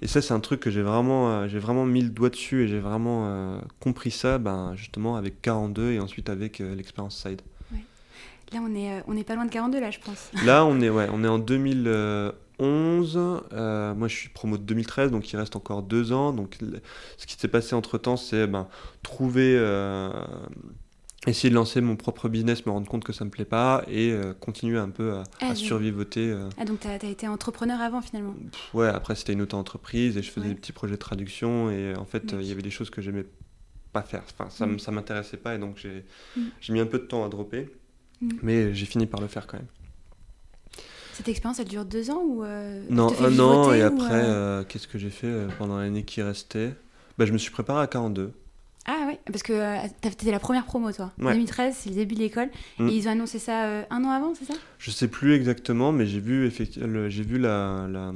[0.02, 2.68] Et ça, c'est un truc que j'ai vraiment, j'ai vraiment mis le doigt dessus et
[2.68, 7.42] j'ai vraiment compris ça, ben, justement, avec 42 et ensuite avec l'expérience Side.
[8.54, 10.32] Là, on est, on est pas loin de 42, là, je pense.
[10.46, 12.34] Là, on est, ouais, on est en 2011.
[12.60, 16.34] moi, je suis promo de 2013, donc il reste encore deux ans.
[16.34, 16.58] Donc,
[17.18, 18.68] ce qui s'est passé entre temps, c'est ben,
[19.04, 19.56] trouver
[21.28, 24.16] essayer de lancer mon propre business, me rendre compte que ça me plaît pas et
[24.40, 26.34] continuer un peu à, Ah, à survivoter.
[26.58, 30.24] Ah, donc tu as, été entrepreneur avant finalement Pff, Ouais, après c'était une auto-entreprise et
[30.24, 30.54] je faisais Ouais.
[30.54, 33.02] des petits projets de traduction et en fait euh, il y avait des choses que
[33.02, 33.26] j'aimais
[33.92, 34.24] pas faire.
[34.40, 34.80] Enfin, ça, Mm.
[34.80, 36.06] ça m'intéressait pas et donc j'ai
[36.38, 36.42] Mm.
[36.62, 37.70] j'ai mis un peu de temps à dropper,
[38.22, 38.30] Mm.
[38.42, 39.68] mais j'ai fini par le faire quand même.
[41.14, 44.64] Cette expérience, elle dure deux ans ou euh, Non, un an et après, euh, euh,
[44.64, 46.74] qu'est-ce que j'ai fait pendant l'année qui restait?
[47.18, 48.32] Bah, Je me suis préparé à 42.
[48.86, 51.12] Ah ouais, parce que t'étais la première promo toi.
[51.20, 51.34] Ouais.
[51.34, 52.50] 2013, c'est le début de l'école.
[52.78, 52.88] Mm.
[52.88, 54.54] Et ils ont annoncé ça un an avant, c'est ça?
[54.78, 58.14] Je sais plus exactement, mais j'ai vu, j'ai vu la, la.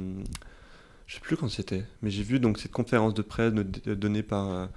[1.06, 4.70] Je sais plus quand c'était, mais j'ai vu donc cette conférence de presse donnée par,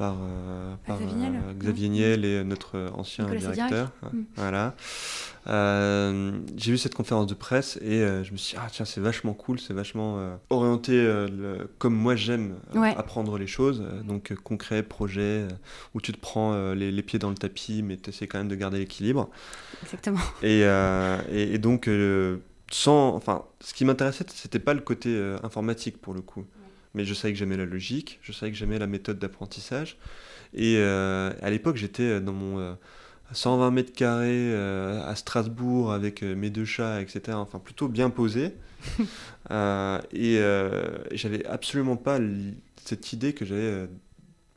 [0.00, 3.92] par, euh, par, Xavier Niel, euh, Xavier Niel et notre ancien Nicolas directeur.
[4.10, 4.18] Mm.
[4.34, 4.74] Voilà.
[5.46, 9.02] Euh, j'ai vu cette conférence de presse et je me suis dit, ah tiens, c'est
[9.02, 12.94] vachement cool, c'est vachement orienté le- comme moi j'aime Ouais.
[12.96, 15.46] apprendre les choses, donc concret, projet,
[15.94, 18.48] où tu te prends les, les pieds dans le tapis, mais tu essaies quand même
[18.48, 19.28] de garder l'équilibre.
[19.82, 20.20] Exactement.
[20.42, 21.90] Et, et, et donc,
[22.70, 26.46] sans, enfin, ce qui m'intéressait, c'était pas le côté informatique pour le coup.
[26.94, 29.96] Mais je savais que j'aimais la logique, je savais que j'aimais la méthode d'apprentissage.
[30.54, 32.74] Et euh, à l'époque, j'étais dans mon euh,
[33.32, 37.36] 120 mètres carrés euh, à Strasbourg avec euh, mes deux chats, etc.
[37.36, 38.54] Enfin, plutôt bien posé.
[39.50, 42.20] Euh, et euh, j'avais absolument pas
[42.84, 43.86] cette idée que j'allais euh,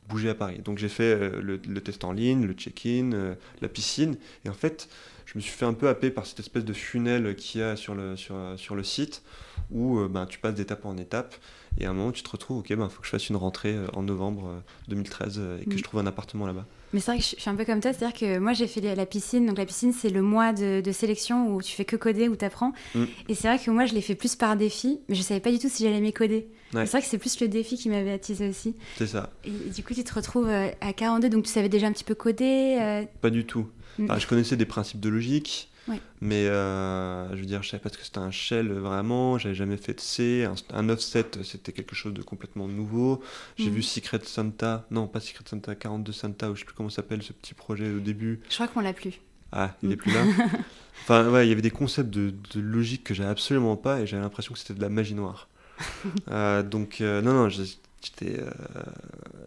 [0.08, 0.60] bouger à Paris.
[0.64, 4.16] Donc j'ai fait euh, le, le test en ligne, le check-in, euh, la piscine.
[4.44, 4.88] Et en fait,
[5.26, 7.76] je me suis fait un peu happer par cette espèce de funnel qu'il y a
[7.76, 9.22] sur le, sur, sur le site
[9.70, 11.34] où euh, ben, tu passes d'étape en étape.
[11.78, 13.74] Et à un moment, tu te retrouves, ok, il faut que je fasse une rentrée
[13.74, 15.78] euh, en novembre euh, 2013 euh, et que Mm.
[15.78, 16.66] je trouve un appartement là-bas.
[16.92, 18.80] Mais c'est vrai que je suis un peu comme toi, c'est-à-dire que moi j'ai fait
[18.94, 21.96] la piscine, donc la piscine c'est le mois de, de sélection où tu fais que
[21.96, 22.72] coder, où tu apprends.
[22.94, 23.04] Mm.
[23.28, 25.50] Et c'est vrai que moi je l'ai fait plus par défi, mais je savais pas
[25.50, 26.46] du tout si j'allais aimer coder.
[26.72, 26.86] Ouais.
[26.86, 28.76] C'est vrai que c'est plus le défi qui m'avait attisé aussi.
[28.96, 29.32] C'est ça.
[29.44, 31.92] Et, et du coup tu te retrouves euh, à 42, donc tu savais déjà un
[31.92, 32.78] petit peu coder.
[32.80, 33.66] euh, Pas du tout.
[33.98, 34.04] Mm.
[34.04, 36.00] Enfin, je connaissais des principes de logique, Ouais.
[36.22, 39.54] mais euh, je veux dire, je savais pas ce que c'était un shell vraiment, j'avais
[39.54, 43.22] jamais fait de C, un, un offset c'était quelque chose de complètement nouveau.
[43.56, 43.74] J'ai Mhm.
[43.76, 47.22] vu Secret Santa, non pas Secret Santa, 42 Santa, ou je sais plus comment s'appelle
[47.22, 48.40] ce petit projet au début.
[48.48, 49.20] Je crois qu'on l'a plus.
[49.52, 49.98] Ah, il est Mm.
[49.98, 50.24] plus là.
[51.02, 54.06] enfin, ouais, il y avait des concepts de, de logique que j'avais absolument pas et
[54.06, 55.48] j'avais l'impression que c'était de la magie noire.
[56.30, 58.40] Euh, donc, euh, non, non, j'étais.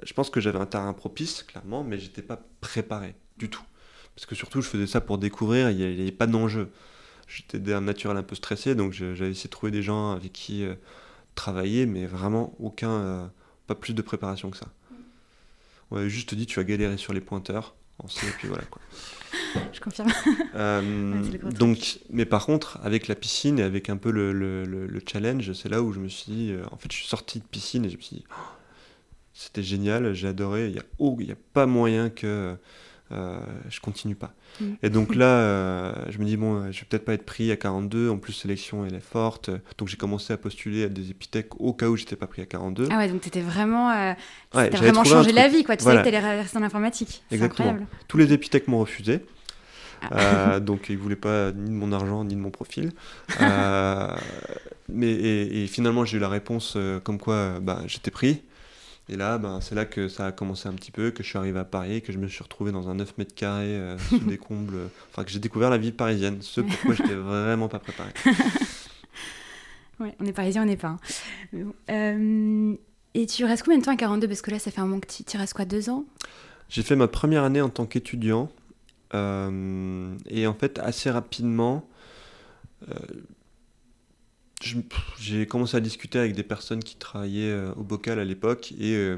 [0.04, 3.64] je pense que j'avais un terrain propice, clairement, mais j'étais pas préparé du tout.
[4.18, 6.70] Parce que surtout, je faisais ça pour découvrir, il n'y avait pas d'enjeu.
[7.28, 10.64] J'étais d'un naturel un peu stressé, donc j'avais essayé de trouver des gens avec qui
[10.66, 10.74] euh,
[11.36, 12.90] travailler, mais vraiment aucun.
[12.92, 13.28] euh,
[13.68, 14.66] pas plus de préparation que ça.
[15.92, 17.76] On m'avait juste dit, tu vas galérer sur les pointeurs.
[18.00, 18.82] En C, et puis voilà quoi.
[19.74, 20.12] Je confirme.
[20.56, 20.82] Euh,
[21.44, 24.86] Ouais, donc, mais par contre, avec la piscine et avec un peu le, le- le-
[24.88, 27.44] le challenge, c'est là où je me suis dit, en fait, je suis sorti de
[27.46, 28.42] piscine et je me suis dit, Oh,
[29.34, 32.56] c'était génial, j'ai adoré, il n'y a, oh, y a pas moyen que
[33.12, 33.40] euh,
[33.70, 34.34] je continue pas.
[34.60, 34.66] Mm.
[34.84, 37.52] Et donc là, euh, je me dis, bon, euh, je vais peut-être pas être pris
[37.52, 39.50] à 42, en plus, sélection, elle est forte.
[39.78, 42.46] Donc j'ai commencé à postuler à des épithèques au cas où j'étais pas pris à
[42.46, 42.90] 42.
[42.92, 43.92] Ah ouais, donc t'étais vraiment.
[43.92, 44.14] euh,
[44.56, 45.78] Ouais, vraiment changé la vie, quoi.
[45.78, 46.04] Tu Voilà.
[46.04, 47.24] savais que t'allais rester en informatique.
[47.30, 47.70] C'est Exactement.
[47.70, 47.92] incroyable.
[48.08, 49.22] Tous les épithèques m'ont refusé.
[50.12, 50.60] Ah.
[50.60, 52.92] Donc ils voulaient pas ni de mon argent ni de mon profil.
[54.90, 58.42] Mais et, et finalement j'ai eu la réponse comme quoi bah, j'étais pris.
[59.10, 61.38] Et là, ben, c'est là que ça a commencé un petit peu, que je suis
[61.38, 64.18] arrivé à Paris, que je me suis retrouvé dans un 9 mètres carrés euh, sous
[64.20, 64.76] des combles.
[65.12, 66.40] Enfin, que j'ai découvert la vie parisienne.
[66.42, 68.10] Ce pourquoi j'étais vraiment pas préparé.
[70.00, 70.90] Ouais, on est parisien, on n'est pas.
[70.90, 71.00] hein.
[71.54, 71.74] Bon.
[71.90, 72.76] Euh,
[73.16, 75.00] et tu restes combien de temps à 42 Parce que là, ça fait un moment
[75.00, 76.06] que tu tu restes quoi, deux ans?
[76.70, 78.52] J'ai fait ma première année en tant qu'étudiant.
[79.16, 81.88] euh, et en fait, assez rapidement,
[82.88, 82.94] je-
[85.20, 88.74] j'ai commencé à discuter avec des personnes qui travaillaient euh, au bocal à l'époque.
[88.80, 89.18] Et euh,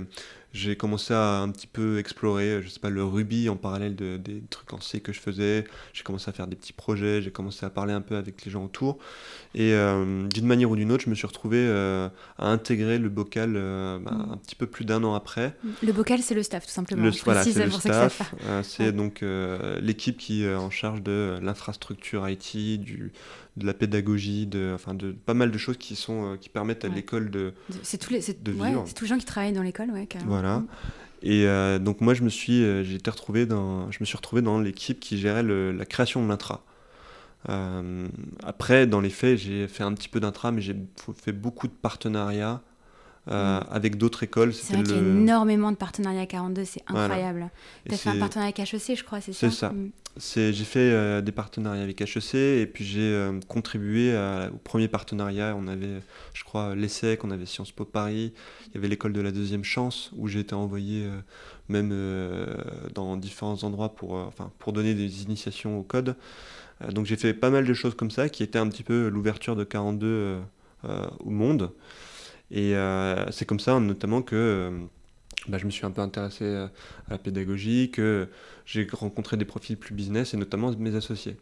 [0.54, 3.95] j'ai commencé à un petit peu explorer, euh, je sais pas, le Ruby en parallèle
[3.95, 5.63] de- des trucs en C que je faisais.
[5.93, 8.52] J'ai commencé à faire des petits projets, j'ai commencé à parler un peu avec les
[8.52, 8.97] gens autour.
[9.56, 12.08] Et euh, d'une manière ou d'une autre, je me suis retrouvé euh,
[12.38, 14.32] à intégrer le bocal euh, bah, Mm.
[14.34, 15.56] un petit peu plus d'un an après.
[15.82, 17.04] Le bocal, c'est le staff, tout simplement.
[17.04, 18.34] Le, Je voilà, c'est le staff.
[18.64, 18.92] c'est Ouais.
[18.92, 19.24] donc
[19.82, 23.12] l'équipe qui est en charge de l'infrastructure IT, du,
[23.58, 26.90] de la pédagogie, de, enfin de pas mal de choses qui sont qui permettent à
[26.90, 28.84] l'école de C'est tous les, c'est de ouais, vivre.
[28.86, 30.30] c'est tous les gens qui travaillent dans l'école, ouais, carrément.
[30.32, 30.64] voilà.
[31.22, 34.60] Et euh, donc moi je me suis été retrouvé dans je me suis retrouvé dans
[34.60, 36.64] l'équipe qui gérait le- la création de l'intra.
[37.47, 38.08] Euh,
[38.43, 40.75] après dans les faits j'ai fait un petit peu d'intra mais j'ai
[41.15, 42.62] fait beaucoup de partenariats
[43.30, 43.63] euh, mm.
[43.71, 44.54] avec d'autres écoles.
[44.54, 47.49] C'est vrai qu'il y a énormément de partenariats 42, c'est incroyable.
[47.88, 49.69] Tu as fait un partenariat avec HEC, je crois, c'est ça C'est ça.
[49.69, 49.91] Mm.
[50.17, 54.13] J'ai fait euh, des partenariats avec HEC et puis j'ai contribué
[54.52, 55.56] au premier partenariat.
[55.58, 56.02] On avait,
[56.34, 58.34] je crois, l'ESSEC, on avait Sciences Po Paris,
[58.67, 61.08] il y avait l'école de la deuxième chance où j'ai été envoyé
[61.69, 61.93] même
[62.95, 66.15] dans différents endroits pour, enfin, pour donner des initiations au code.
[66.92, 69.56] Donc j'ai fait pas mal de choses comme ça qui étaient un petit peu l'ouverture
[69.56, 70.39] de 42
[70.84, 71.72] au monde.
[72.52, 74.72] Et euh, c'est comme ça notamment que euh,
[75.48, 76.65] bah, je me suis un peu intéressé euh,
[77.08, 78.28] à la pédagogie, que
[78.65, 81.38] j'ai rencontré des profils plus business et notamment mes associés.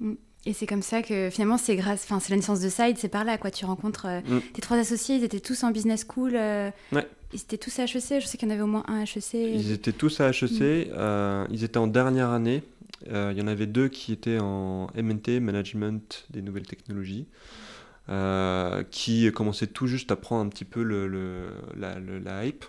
[0.00, 0.12] Mm.
[0.44, 3.08] Et c'est comme ça que finalement c'est grâce, enfin c'est la naissance de Side, c'est
[3.08, 3.50] par là quoi.
[3.50, 4.40] Tu rencontres mm.
[4.54, 6.34] tes trois associés, ils étaient tous en business school.
[6.34, 7.08] ouais.
[7.34, 8.20] Ils étaient tous à HEC.
[8.20, 9.32] Je sais qu'il y en avait au moins un à HEC.
[9.32, 10.90] Ils étaient tous à HEC.
[10.90, 11.46] Mm.
[11.50, 12.62] ils étaient en dernière année.
[13.08, 17.26] Il y en avait deux qui étaient en MNT, Management des nouvelles technologies.
[18.08, 22.64] Euh, qui commençait tout juste à prendre un petit peu le, la, hype.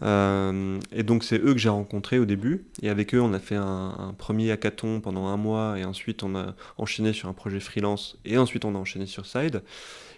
[0.00, 2.64] Euh, et donc c'est eux que j'ai rencontrés au début.
[2.80, 5.78] Et avec eux, on a fait un, premier hackathon pendant un mois.
[5.78, 8.18] Et ensuite, on a enchaîné sur un projet freelance.
[8.24, 9.62] Et ensuite, on a enchaîné sur Side.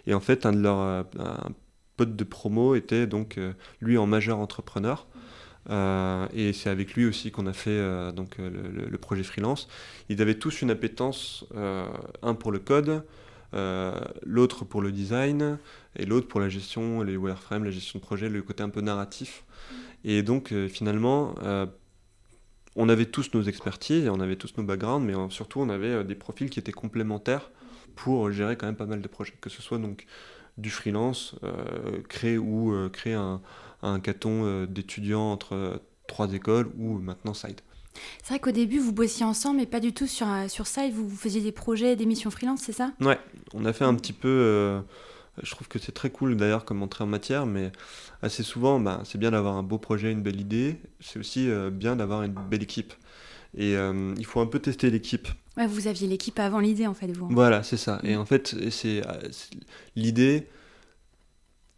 [0.05, 1.03] Et en fait, un de leurs euh,
[1.97, 3.37] potes de promo était donc
[3.81, 5.07] lui en majeur entrepreneur.
[5.69, 8.49] Et c'est avec lui aussi qu'on a fait donc le,
[8.89, 9.67] le, projet freelance.
[10.09, 11.45] Ils avaient tous une appétence,
[12.21, 13.03] un pour le code,
[13.53, 15.57] euh, l'autre pour le design,
[15.95, 18.81] et l'autre pour la gestion, les wireframes, la gestion de projet, le côté un peu
[18.81, 19.45] narratif.
[20.03, 21.65] Et donc euh, finalement, euh,
[22.75, 26.15] on avait tous nos expertises, on avait tous nos backgrounds, mais surtout on avait des
[26.15, 27.49] profils qui étaient complémentaires
[27.95, 30.05] pour gérer quand même pas mal de projets, que ce soit donc
[30.57, 31.35] du freelance,
[32.07, 33.41] créer ou créer un,
[33.87, 37.61] un caton d'étudiants entre trois écoles ou maintenant Side.
[38.23, 40.65] C'est vrai qu'au début, vous bossiez ensemble, mais pas du tout sur, euh, sur.
[40.77, 42.93] Et vous, vous faisiez des projets, des missions freelance, c'est ça?
[43.01, 43.19] Ouais,
[43.53, 44.27] on a fait un petit peu.
[44.27, 44.79] Euh,
[45.41, 47.71] je trouve que c'est très cool d'ailleurs comme entrée en matière, mais
[48.21, 50.77] assez souvent, bah, c'est bien d'avoir un beau projet, une belle idée.
[50.99, 52.93] C'est aussi euh, bien d'avoir une belle équipe.
[53.57, 55.27] Et il faut un peu tester l'équipe.
[55.55, 57.27] Ouais, vous aviez l'équipe avant l'idée, en fait, vous.
[57.29, 57.99] Voilà, c'est ça.
[58.03, 59.01] Et en fait, c'est
[59.95, 60.47] l'idée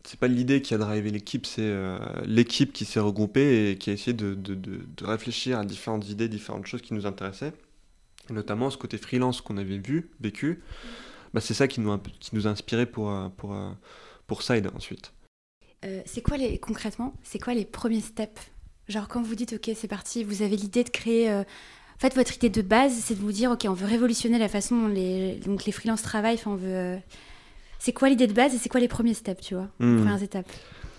[0.09, 3.91] c'est pas l'idée qui a drivé l'équipe, c'est euh, l'équipe qui s'est regroupée et qui
[3.91, 4.35] a essayé de,
[5.03, 7.53] réfléchir à différentes idées, différentes choses qui nous intéressaient.
[8.31, 10.63] notamment ce côté freelance qu'on avait vu, vécu,
[11.35, 13.71] bah, c'est ça qui nous, qui a inspiré pour, euh, euh,
[14.25, 15.13] pour Side ensuite.
[16.07, 18.41] c'est quoi les, concrètement, c'est quoi les premiers steps?
[18.87, 21.31] Genre quand vous dites, ok, c'est parti, vous avez l'idée de créer...
[21.31, 24.47] En fait, votre idée de base, c'est de vous dire, ok, on veut révolutionner la
[24.47, 26.97] façon dont les, donc les freelances travaillent, enfin, on veut
[27.79, 29.97] c'est quoi l'idée de base et c'est quoi les premiers steps, tu vois, les hmm.
[29.97, 30.51] premières étapes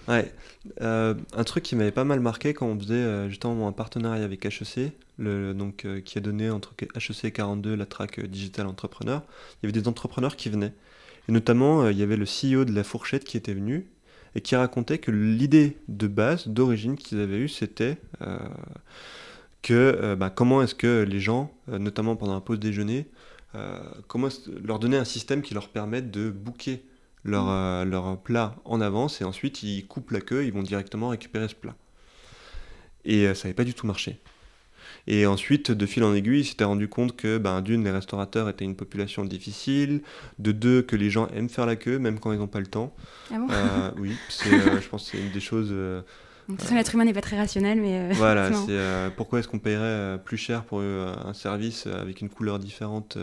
[0.09, 0.33] Ouais,
[0.81, 4.25] euh, un truc qui m'avait pas mal marqué quand on faisait euh, justement un partenariat
[4.25, 8.66] avec HEC, le, donc, euh, qui a donné entre HEC et 42 la track Digital
[8.66, 9.23] Entrepreneur,
[9.62, 10.73] il y avait des entrepreneurs qui venaient.
[11.29, 13.87] Et notamment, il y avait le CEO de La Fourchette qui était venu
[14.35, 17.99] et qui racontait que l'idée de base, d'origine qu'ils avaient eue, c'était
[19.62, 23.07] que bah, comment est-ce que les gens, notamment pendant un pause déjeuner,
[24.07, 24.29] comment
[24.63, 26.85] leur donner un système qui leur permette de booker
[27.25, 27.51] leur, mm.
[27.51, 31.49] euh, leur plat en avance et ensuite ils coupent la queue, ils vont directement récupérer
[31.49, 31.77] ce plat.
[33.05, 34.21] Et euh, ça n'avait pas du tout marché.
[35.07, 38.49] Et ensuite, de fil en aiguille, il s'était rendu compte que, ben, d'une, les restaurateurs
[38.49, 40.03] étaient une population difficile,
[40.39, 42.67] de deux, que les gens aiment faire la queue, même quand ils n'ont pas le
[42.67, 42.95] temps.
[43.33, 44.03] Ah bon?
[44.03, 45.73] Oui, je pense que c'est une des choses
[46.51, 47.99] de toute façon, l'être humain n'est pas très rationnel, mais.
[47.99, 52.21] Euh, voilà, c'est euh, pourquoi est-ce qu'on paierait euh, plus cher pour un service avec
[52.21, 53.17] une couleur différente,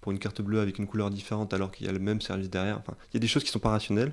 [0.00, 2.50] pour une carte bleue avec une couleur différente, alors qu'il y a le même service
[2.50, 2.78] derrière?
[2.78, 4.12] Enfin, il y a des choses qui ne sont pas rationnelles.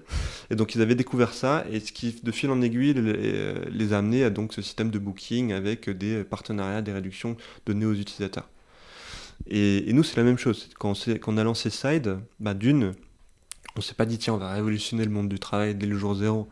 [0.49, 3.97] Et donc, ils avaient découvert ça, et ce qui, de fil en aiguille, les, a
[3.97, 8.49] amenés à donc ce système de booking avec des partenariats, des réductions données aux utilisateurs.
[9.47, 10.69] Et, nous, c'est la même chose.
[10.77, 10.93] Quand
[11.27, 12.93] on, a lancé Side, bah, d'une,
[13.75, 16.15] on s'est pas dit, tiens, on va révolutionner le monde du travail dès le jour
[16.15, 16.47] zéro.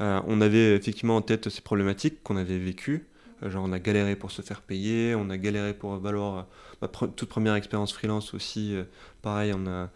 [0.00, 3.06] Euh, on avait effectivement en tête ces problématiques qu'on avait vécues.
[3.42, 6.46] Euh, genre on a galéré pour se faire payer, on a galéré pour valoir
[6.80, 8.74] ma toute première expérience freelance aussi.
[8.74, 8.84] Euh,
[9.22, 9.90] pareil, on a,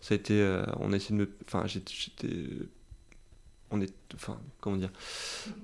[0.00, 2.28] ça a été, on a essayé de me, enfin j'étais,
[3.70, 4.90] on est, enfin comment dire,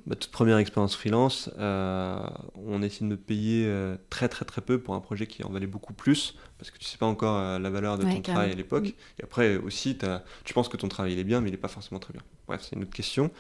[0.07, 3.71] ma toute première expérience freelance, on a essayé de me payer
[4.11, 6.85] très très très peu pour un projet qui en valait beaucoup plus parce que tu
[6.85, 8.95] sais pas encore la valeur de ton travail à l'époque.
[9.19, 9.99] Et après aussi,
[10.45, 12.23] tu penses que ton travail il est bien, mais il n'est pas forcément très bien.
[12.47, 13.31] Bref, c'est une autre question.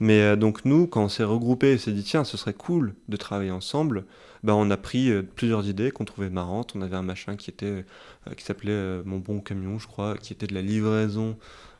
[0.00, 2.94] Mais euh, donc nous, quand on s'est regroupé et s'est dit tiens, ce serait cool
[3.08, 4.04] de travailler ensemble,
[4.42, 6.74] ben, on a pris euh, plusieurs idées qu'on trouvait marrantes.
[6.74, 7.84] On avait un machin qui était
[8.26, 11.36] euh, qui s'appelait Mon Bon Camion, je crois, qui était de la livraison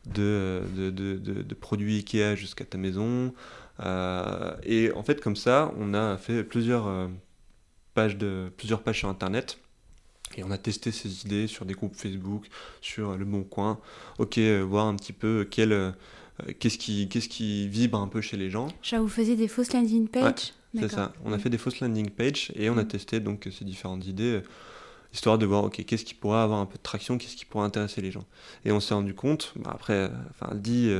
[0.06, 3.34] de, de, de, de, produits Ikea jusqu'à ta maison.
[4.62, 7.08] et en fait, comme ça, on a fait plusieurs,
[7.94, 9.58] pages, de, plusieurs pages sur Internet.
[10.36, 12.46] Et on a testé ces idées sur des groupes Facebook,
[12.80, 13.80] sur Le Bon Coin.
[14.18, 15.92] Ok, voir un petit peu quel
[16.58, 18.68] qu'est-ce qui, qu'est-ce qui vibre un peu chez les gens?
[18.82, 20.52] Genre, vous faisiez des fausses landing pages?
[20.74, 21.12] C'est ça.
[21.24, 22.88] On a fait des fausses landing pages et on a mm.
[22.88, 24.42] testé donc ces différentes idées
[25.12, 27.64] histoire de voir ok qu'est-ce qui pourrait avoir un peu de traction, qu'est-ce qui pourrait
[27.64, 28.24] intéresser les gens?
[28.66, 30.92] Et on s'est rendu compte, bah, après, enfin dit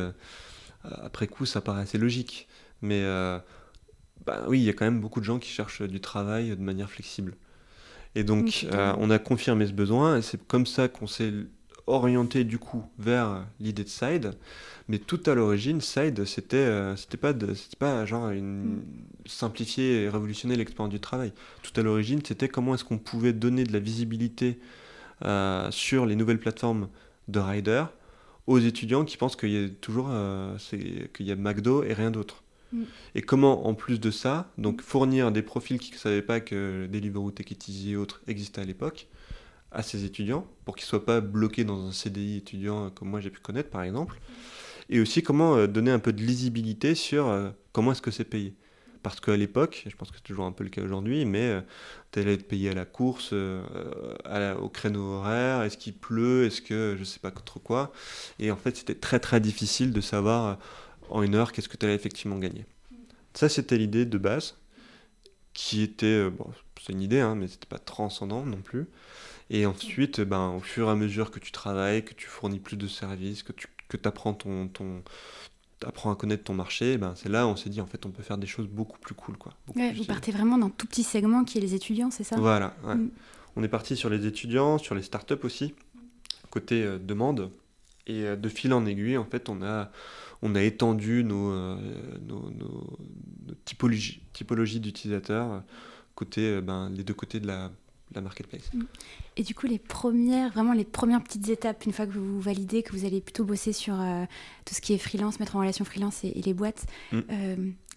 [0.85, 2.49] après coup ça paraît assez logique,
[2.81, 3.03] mais
[4.25, 6.63] bah, oui il y a quand même beaucoup de gens qui cherchent du travail de
[6.63, 7.37] manière flexible.
[8.17, 11.35] Et donc, euh, on a confirmé ce besoin, et c'est comme ça qu'on s'est
[11.87, 14.33] orienté du coup vers l'idée de Side.
[14.89, 17.35] Mais tout à l'origine, Side, c'était euh, c'était pas,
[17.79, 18.83] pas genre une, mm.
[19.27, 21.33] simplifier et révolutionner l'expérience du travail.
[21.63, 24.59] Tout à l'origine, c'était comment est-ce qu'on pouvait donner de la visibilité
[25.25, 26.89] euh, sur les nouvelles plateformes
[27.29, 27.85] de rider
[28.47, 30.09] aux étudiants qui pensent qu'il y a toujours
[30.59, 32.45] qu'il y a McDo et rien d'autre.
[32.73, 32.83] Mm.
[33.17, 36.87] Et comment, en plus de ça, donc fournir des profils qui ne savaient pas que
[36.87, 37.33] Deliveroo,
[37.69, 39.09] Easy et autres existaient à l'époque,
[39.73, 43.21] à ces étudiants, pour qu'ils ne soient pas bloqués dans un CDI étudiant comme moi
[43.21, 44.19] j'ai pu connaître par exemple.
[44.89, 48.25] Et aussi comment euh, donner un peu de lisibilité sur euh, comment est-ce que c'est
[48.25, 48.55] payé.
[49.03, 51.61] Parce qu'à l'époque, je pense que c'est toujours un peu le cas aujourd'hui, mais euh,
[52.11, 56.95] tu allais être payé à la course, au créneau horaire, est-ce qu'il pleut, est-ce que
[56.97, 57.93] je ne sais pas trop quoi.
[58.41, 60.59] Et en fait, c'était très très difficile de savoir
[61.09, 62.65] en une heure, qu'est-ce que tu allais effectivement gagner.
[63.35, 64.57] Ça, c'était l'idée de base,
[65.53, 66.29] qui était,
[66.85, 68.87] c'est une idée, hein, mais c'était pas transcendant non plus.
[69.51, 72.77] Et ensuite, ben, au fur et à mesure que tu travailles, que tu fournis plus
[72.77, 75.03] de services, que tu que apprends, ton, ton,
[75.85, 78.11] apprends à connaître ton marché, ben, c'est là où on s'est dit, en fait, on
[78.11, 79.37] peut faire des choses beaucoup plus cool.
[79.37, 82.37] Quoi, vous partez vraiment dans tout petit segment qui est les étudiants, c'est ça?
[82.37, 83.09] Voilà, mm.
[83.57, 85.75] On est parti sur les étudiants, sur les startups aussi,
[86.51, 87.51] côté euh, demande.
[88.07, 89.91] Et euh, de fil en aiguille, en fait, on a
[90.43, 91.79] on a étendu nos, euh,
[93.65, 95.63] typologies, typologies d'utilisateurs
[96.15, 97.71] côté, ben, les deux côtés de la,
[98.15, 98.71] marketplace.
[98.73, 98.83] Mm.
[99.37, 102.83] Et du coup, les premières, vraiment les premières petites étapes, une fois que vous validez,
[102.83, 103.97] que vous allez plutôt bosser sur
[104.65, 107.21] tout ce qui est freelance, mettre en relation freelance et, les boîtes, mm.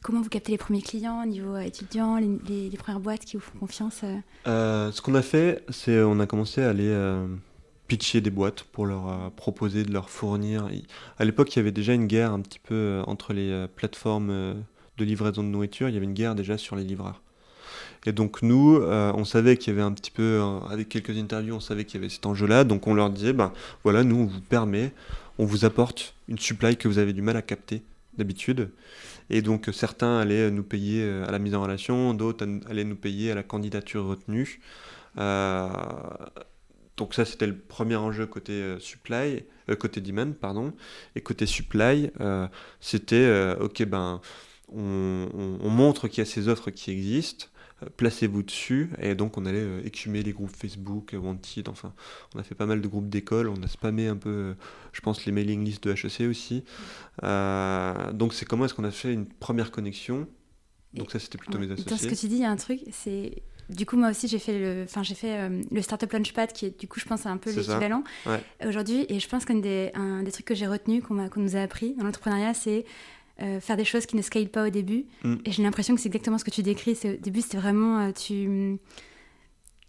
[0.03, 3.59] comment vous captez les premiers clients au niveau étudiant, les, premières boîtes qui vous font
[3.59, 4.01] confiance
[4.45, 6.93] Ce qu'on a fait, c'est on a commencé à aller
[7.89, 10.69] pitcher des boîtes pour leur euh, proposer de leur fournir.
[11.17, 13.67] à l'époque, il y avait déjà une guerre un petit peu euh, entre les euh,
[13.67, 14.63] plateformes
[14.97, 15.89] de livraison de nourriture.
[15.89, 17.21] Il y avait une guerre déjà sur les livreurs.
[18.05, 21.59] Et donc nous, on savait qu'il y avait un petit peu, avec quelques interviews, on
[21.59, 22.63] savait qu'il y avait cet enjeu-là.
[22.63, 23.51] Donc on leur disait, ben
[23.83, 24.91] voilà, nous on vous permet,
[25.37, 27.81] on vous apporte une supply que vous avez du mal à capter
[28.17, 28.69] d'habitude.
[29.29, 33.31] Et donc certains allaient nous payer à la mise en relation, d'autres allaient nous payer
[33.31, 34.61] à la candidature retenue.
[36.99, 40.73] Donc ça, c'était le premier enjeu côté euh, supply, euh, côté demand, pardon.
[41.15, 42.45] Et côté supply, euh,
[42.81, 44.19] c'était, ok, ben,
[44.67, 47.45] on, montre qu'il y a ces offres qui existent,
[47.97, 48.89] placez-vous dessus.
[49.01, 51.93] Et donc, on allait écumer les groupes Facebook, Wanted, enfin,
[52.35, 54.55] on a fait pas mal de groupes d'école, on a spammé un peu,
[54.91, 56.63] je pense, les mailing lists de HEC aussi.
[57.21, 60.27] donc, c'est comment est-ce qu'on a fait une première connexion?
[60.93, 61.89] Donc ça, c'était plutôt mes associés.
[61.89, 64.27] Dans ce que tu dis, il y a un truc, c'est du coup, moi aussi,
[64.27, 67.05] j'ai fait le, enfin, j'ai fait euh, le Startup Launchpad, qui est, du coup, je
[67.05, 68.03] pense, un peu l'équivalent
[68.65, 69.05] aujourd'hui.
[69.09, 69.91] Et je pense qu'un des,
[70.23, 72.85] des trucs que j'ai retenu, qu'on, nous a appris dans l'entrepreneuriat, c'est
[73.41, 75.05] euh, faire des choses qui ne scalent pas au début.
[75.23, 75.35] Mm.
[75.45, 76.97] Et j'ai l'impression que c'est exactement ce que tu décris.
[77.05, 78.79] au début, c'était vraiment, euh, tu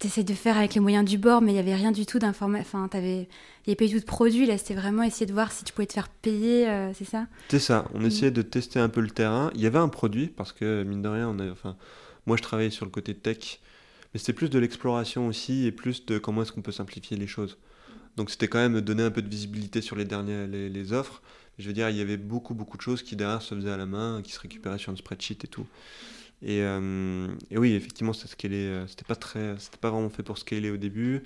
[0.03, 2.19] essayes de faire avec les moyens du bord, mais il n'y avait rien du tout
[2.19, 2.79] d'information.
[2.83, 3.27] Enfin, il n'y
[3.67, 4.47] avait pas du tout de produit.
[4.47, 7.27] Là, c'était vraiment essayer de voir si tu pouvais te faire payer, c'est ça?
[7.49, 7.87] C'est ça.
[7.95, 8.07] On mm.
[8.07, 9.51] essayait de tester un peu le terrain.
[9.55, 11.77] Il y avait un produit, parce que, mine de rien, on enfin,
[12.27, 13.61] moi, je travaillais sur le côté tech
[14.13, 17.27] mais c'était plus de l'exploration aussi et plus de comment est-ce qu'on peut simplifier les
[17.27, 17.59] choses.
[18.17, 21.23] Donc c'était quand même donner un peu de visibilité sur les dernières les, offres.
[21.61, 23.77] Je veux dire, il y avait beaucoup beaucoup de choses qui derrière se faisaient à
[23.77, 25.67] la main, qui se récupéraient sur un spreadsheet et tout.
[26.43, 28.87] Et, euh, et oui, effectivement, scalait.
[28.87, 31.23] C'était pas très, c'était pas vraiment fait pour scaler au début.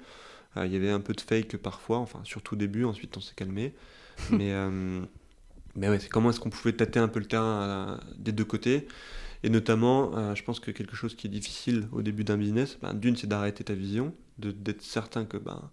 [0.57, 2.85] Euh, il y avait un peu de fake parfois, enfin surtout au début.
[2.85, 3.75] Ensuite, on s'est calmé.
[4.31, 5.01] mais euh,
[5.77, 8.87] mais ouais, c'est comment est-ce qu'on pouvait tâter un peu le terrain des deux côtés.
[9.42, 12.79] Et notamment, euh, je pense que quelque chose qui est difficile au début d'un business,
[12.81, 15.70] ben, d'une, c'est d'arrêter ta vision, d'être certain que ben,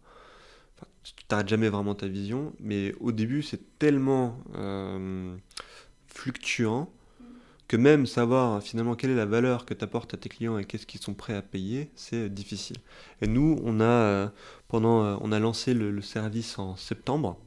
[1.03, 5.35] tu n'arrêtes jamais vraiment ta vision, mais au début, c'est tellement euh,
[6.07, 6.91] fluctuant
[7.67, 10.65] que même savoir finalement quelle est la valeur que tu apportes à tes clients et
[10.65, 12.77] qu'est-ce qu'ils sont prêts à payer, c'est difficile.
[13.21, 14.27] Et nous, on a, euh,
[14.67, 17.37] pendant, on a lancé le, service en septembre,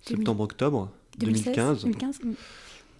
[0.00, 1.82] septembre-octobre 2015.
[1.82, 2.20] 2015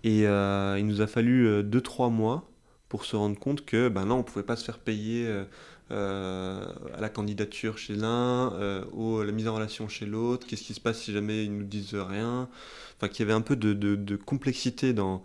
[0.03, 2.51] et il nous a fallu 2-3 mois
[2.91, 5.31] pour se rendre compte que ben là, on ne pouvait pas se faire payer euh,
[5.31, 5.45] euh,
[5.91, 10.63] à la candidature chez l'un, euh, ou à la mise en relation chez l'autre, qu'est-ce
[10.63, 12.49] qui se passe si jamais ils nous disent rien.
[12.97, 15.23] Enfin, qu'il y avait un peu de, de, complexité dans,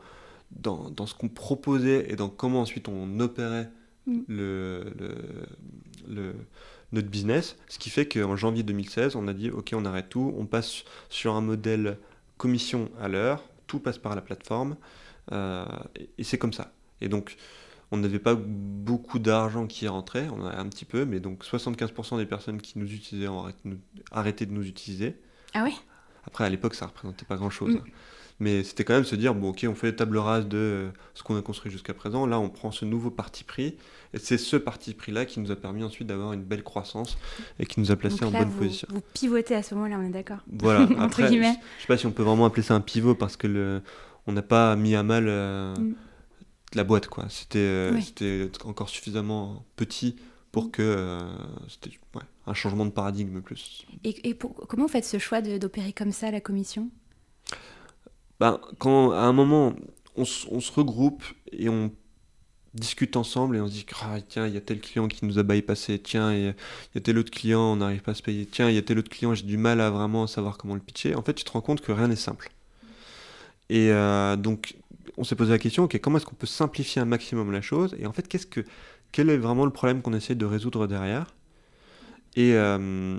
[0.51, 3.69] dans, dans ce qu'on proposait et dans comment ensuite on opérait
[4.07, 4.19] mm.
[4.27, 4.85] le,
[6.07, 6.33] le,
[6.91, 7.57] notre business.
[7.67, 10.83] Ce qui fait qu'en janvier 2016, on a dit, OK, on arrête tout, on passe
[11.09, 11.97] sur un modèle
[12.37, 14.77] commission à l'heure, tout passe par la plateforme,
[15.31, 16.71] et, c'est comme ça.
[17.01, 17.35] Et donc,
[17.91, 21.43] on n'avait pas beaucoup d'argent qui rentrait, on en a un petit peu, mais donc
[21.43, 23.45] 75% des personnes qui nous utilisaient ont
[24.11, 25.15] arrêté, de nous utiliser.
[25.53, 25.75] Ah oui
[26.25, 27.75] Après, à l'époque, ça représentait pas grand-chose.
[27.75, 27.81] Mm.
[28.41, 31.37] Mais c'était quand même se dire, bon, ok, on fait table rase de ce qu'on
[31.37, 32.25] a construit jusqu'à présent.
[32.25, 33.77] Là, on prend ce nouveau parti pris.
[34.13, 37.17] Et c'est ce parti pris-là qui nous a permis ensuite d'avoir une belle croissance
[37.59, 38.87] et qui nous a placé en bonne position.
[38.91, 40.39] Vous pivotez à ce moment-là, on est d'accord?
[40.51, 40.87] Voilà.
[40.99, 43.47] Après, je ne sais pas si on peut vraiment appeler ça un pivot parce que
[43.47, 43.81] le,
[44.27, 45.95] on n'a pas mis à mal euh, mm.
[46.73, 47.25] La boîte, quoi.
[47.29, 50.15] C'était euh, c'était encore suffisamment petit
[50.51, 50.71] pour mm.
[50.71, 51.19] que euh,
[51.67, 51.97] c'était
[52.47, 53.85] un changement de paradigme plus.
[54.03, 54.37] Et, et
[54.67, 56.89] comment vous faites ce choix d'opérer comme ça la commission?
[58.39, 59.73] Ben, quand à un moment,
[60.15, 61.91] on, se regroupe et on
[62.73, 65.39] discute ensemble et on se dit ah, tiens il y a tel client qui nous
[65.39, 66.53] a bypassé tiens il
[66.93, 68.81] y, a tel autre client on n'arrive pas à se payer tiens il y a
[68.81, 71.45] tel autre client j'ai du mal à vraiment savoir comment le pitcher en fait tu
[71.45, 72.51] te rends compte que rien n'est simple
[73.69, 74.75] et euh, donc
[75.17, 77.95] on s'est posé la question ok comment est-ce qu'on peut simplifier un maximum la chose
[77.99, 78.61] et en fait qu'est-ce que
[79.11, 81.27] quel est vraiment le problème qu'on essaie de résoudre derrière
[82.35, 83.17] et, euh,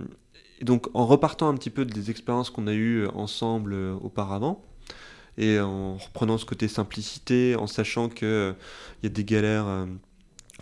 [0.63, 4.63] donc en repartant un petit peu des expériences qu'on a eues ensemble euh, auparavant
[5.39, 8.53] et en reprenant ce côté simplicité, en sachant qu'il euh,
[9.03, 9.87] y a des galères.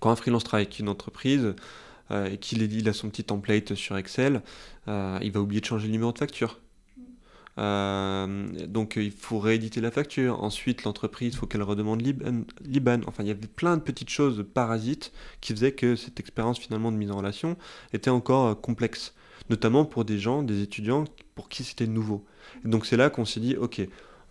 [0.00, 1.54] Quand un freelance travaille avec une entreprise
[2.10, 4.42] et qu'il il a son petit template sur Excel,
[4.88, 6.58] il va oublier de changer le numéro de facture.
[7.56, 10.42] Donc il faut rééditer la facture.
[10.42, 13.00] Ensuite, l'entreprise, il faut qu'elle redemande l'IBAN.
[13.06, 16.90] Enfin, il y avait plein de petites choses parasites qui faisaient que cette expérience finalement
[16.90, 17.56] de mise en relation
[17.92, 19.14] était encore complexe,
[19.50, 22.24] notamment pour des gens, des étudiants pour qui c'était nouveau.
[22.64, 23.82] donc c'est là qu'on s'est dit, ok,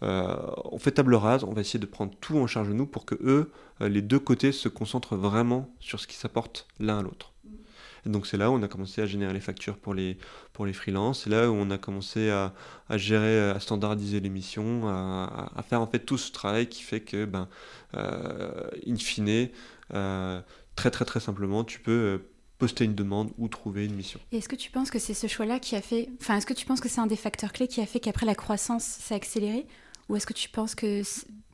[0.04, 2.86] euh, on fait table rase, on va essayer de prendre tout en charge de nous
[2.86, 3.52] pour que eux,
[3.82, 7.33] euh, les deux côtés, se concentrent vraiment sur ce qui s'apporte l'un à l'autre.
[8.06, 10.18] Donc c'est là où on a commencé à générer les factures pour les,
[10.52, 12.54] pour les freelances, c'est là où on a commencé à,
[12.92, 17.26] gérer, à standardiser les missions, à, faire en fait tout ce travail qui fait que,
[17.26, 17.48] ben,
[17.96, 19.50] euh, in fine,
[19.90, 22.22] très très très simplement, tu peux
[22.64, 24.22] poster une demande ou trouver une mission.
[24.32, 26.54] Et est-ce que tu penses que c'est ce choix-là qui a fait, enfin, est-ce que
[26.54, 29.16] tu penses que c'est un des facteurs clés qui a fait qu'après la croissance s'est
[29.16, 29.66] accéléré?
[30.08, 31.02] Ou est-ce que tu penses que...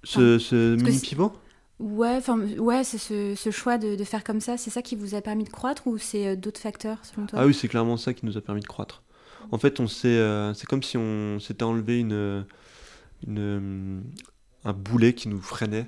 [0.04, 1.34] Ce, mini-pivot
[1.80, 2.20] Ouais,
[2.58, 5.50] ouais c'est ce, choix de, faire comme ça, c'est ça qui vous a permis de
[5.50, 7.40] croître ou c'est euh, d'autres facteurs selon toi?
[7.42, 9.02] Ah oui, c'est clairement ça qui nous a permis de croître.
[9.52, 12.46] En fait, on euh, c'est comme si on s'était enlevé une,
[13.26, 14.04] une,
[14.66, 15.88] un boulet qui nous freinait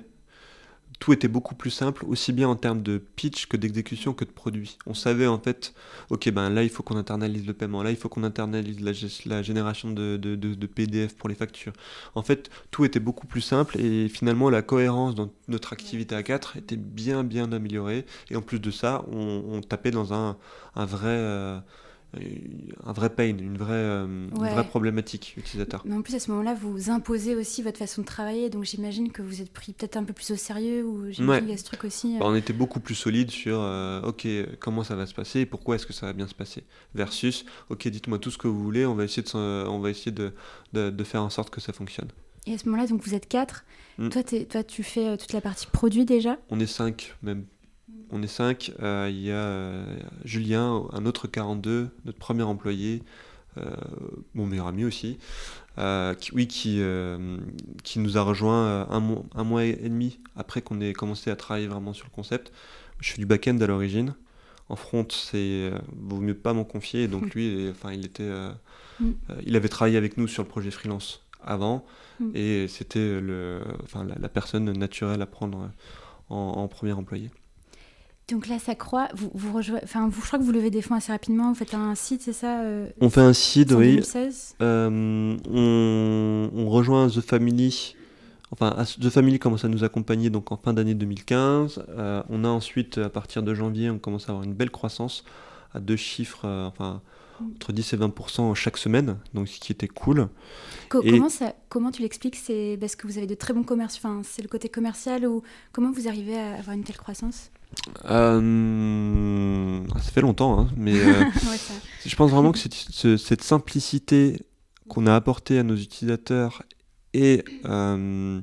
[1.02, 4.30] tout était beaucoup plus simple, aussi bien en termes de pitch que d'exécution que de
[4.30, 4.78] produit.
[4.86, 5.74] On savait en fait,
[6.10, 8.78] ok, ben là il faut qu'on internalise le paiement, là il faut qu'on internalise
[9.26, 11.72] la, génération de, PDF pour les factures.
[12.14, 16.22] En fait, tout était beaucoup plus simple et finalement la cohérence dans notre activité à
[16.22, 18.06] 4 était bien bien améliorée.
[18.30, 20.36] Et en plus de ça, on, tapait dans un,
[20.76, 21.08] un vrai...
[21.08, 21.58] Euh,
[22.14, 25.82] un vrai pain, une vraie, euh, vraie problématique utilisateur.
[25.86, 29.10] Mais en plus, à ce moment-là, vous imposez aussi votre façon de travailler, donc j'imagine
[29.10, 31.58] que vous êtes pris peut-être un peu plus au sérieux, ou j'imagine qu'il y a
[31.58, 32.16] ce truc aussi.
[32.16, 32.18] Euh.
[32.18, 34.26] Bah, on était beaucoup plus solide sur, euh, ok,
[34.60, 37.46] comment ça va se passer, et pourquoi est-ce que ça va bien se passer, versus,
[37.70, 40.32] ok, dites-moi tout ce que vous voulez, on va essayer de, on va essayer de,
[40.72, 42.08] de, faire en sorte que ça fonctionne.
[42.46, 43.64] Et à ce moment-là, donc vous êtes quatre.
[43.98, 44.08] Mm.
[44.10, 46.36] Toi, toi, tu fais toute la partie produit déjà?
[46.50, 47.44] On est cinq, même
[48.12, 48.72] on est cinq.
[48.80, 53.02] Euh, il y a euh, Julien, un autre 42, notre premier employé,
[53.56, 53.70] euh,
[54.34, 55.18] mon meilleur ami aussi,
[55.76, 56.82] qui, oui, qui,
[57.82, 61.36] qui nous a rejoint un, mois, un mois et demi après qu'on ait commencé à
[61.36, 62.52] travailler vraiment sur le concept.
[63.00, 64.14] Je fais du back-end à l'origine.
[64.68, 67.08] En front, c'est vaut mieux pas m'en confier.
[67.08, 67.30] Donc mm.
[67.34, 68.30] lui, enfin, il était,
[69.00, 69.12] mm.
[69.44, 71.84] il avait travaillé avec nous sur le projet freelance avant,
[72.20, 72.30] mm.
[72.34, 75.70] et c'était le, enfin, la, personne naturelle à prendre
[76.28, 77.30] en premier employé.
[78.28, 79.08] Donc là, ça croît.
[79.14, 81.48] Vous, vous enfin, vous, je crois que vous levez des fonds assez rapidement.
[81.48, 83.96] Vous faites un site, c'est ça euh, On fait un site, oui.
[83.96, 84.56] 2016.
[84.62, 85.36] Euh,
[86.54, 87.96] on, rejoint The Family.
[88.50, 91.84] Enfin, The Family commence à nous accompagner donc en fin d'année 2015.
[91.88, 95.24] Euh, on a ensuite, à partir de janvier, on commence à avoir une belle croissance
[95.74, 97.00] à deux chiffres, enfin
[97.56, 100.28] entre 10 et 20% chaque semaine, donc ce qui était cool.
[100.88, 102.36] comment, ça, comment tu l'expliques?
[102.36, 105.42] C'est parce que vous avez de très bons commerces, enfin, c'est le côté commercial ou
[105.72, 107.50] comment vous arrivez à avoir une telle croissance?
[108.04, 111.24] Euh, ça fait longtemps, hein, mais euh,
[112.06, 114.40] je pense vraiment que cette, simplicité
[114.88, 116.62] qu'on a apportée à nos utilisateurs
[117.14, 118.40] et euh,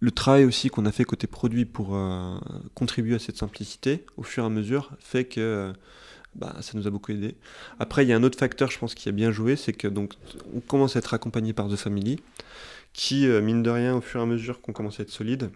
[0.00, 1.98] le travail aussi qu'on a fait côté produit pour
[2.74, 5.72] contribuer à cette simplicité au fur et à mesure fait que
[6.34, 7.36] bah, ça nous a beaucoup aidé.
[7.78, 9.88] Après, il y a un autre facteur, je pense, qui a bien joué, c'est que
[9.88, 10.14] donc
[10.54, 12.20] on commence à être accompagné par The Family,
[12.92, 15.50] qui, mine de rien, au fur et à mesure qu'on commence à être solide,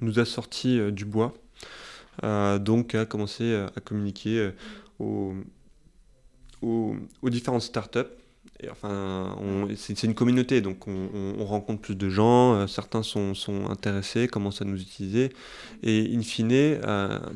[0.00, 1.34] nous a sorti euh, du bois,
[2.24, 4.50] euh, donc a commencé euh, à communiquer
[4.98, 5.34] aux,
[6.62, 8.00] aux, différentes startups.
[8.72, 9.36] Enfin,
[9.76, 14.64] c'est une communauté, donc on, rencontre plus de gens, certains sont, sont, intéressés, commencent à
[14.64, 15.32] nous utiliser,
[15.84, 16.80] et in fine,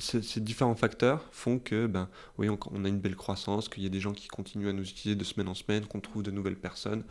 [0.00, 2.08] ces, différents facteurs font que, ben,
[2.38, 4.82] oui, on, a une belle croissance, qu'il y a des gens qui continuent à nous
[4.82, 7.04] utiliser de semaine en semaine, qu'on trouve de nouvelles personnes,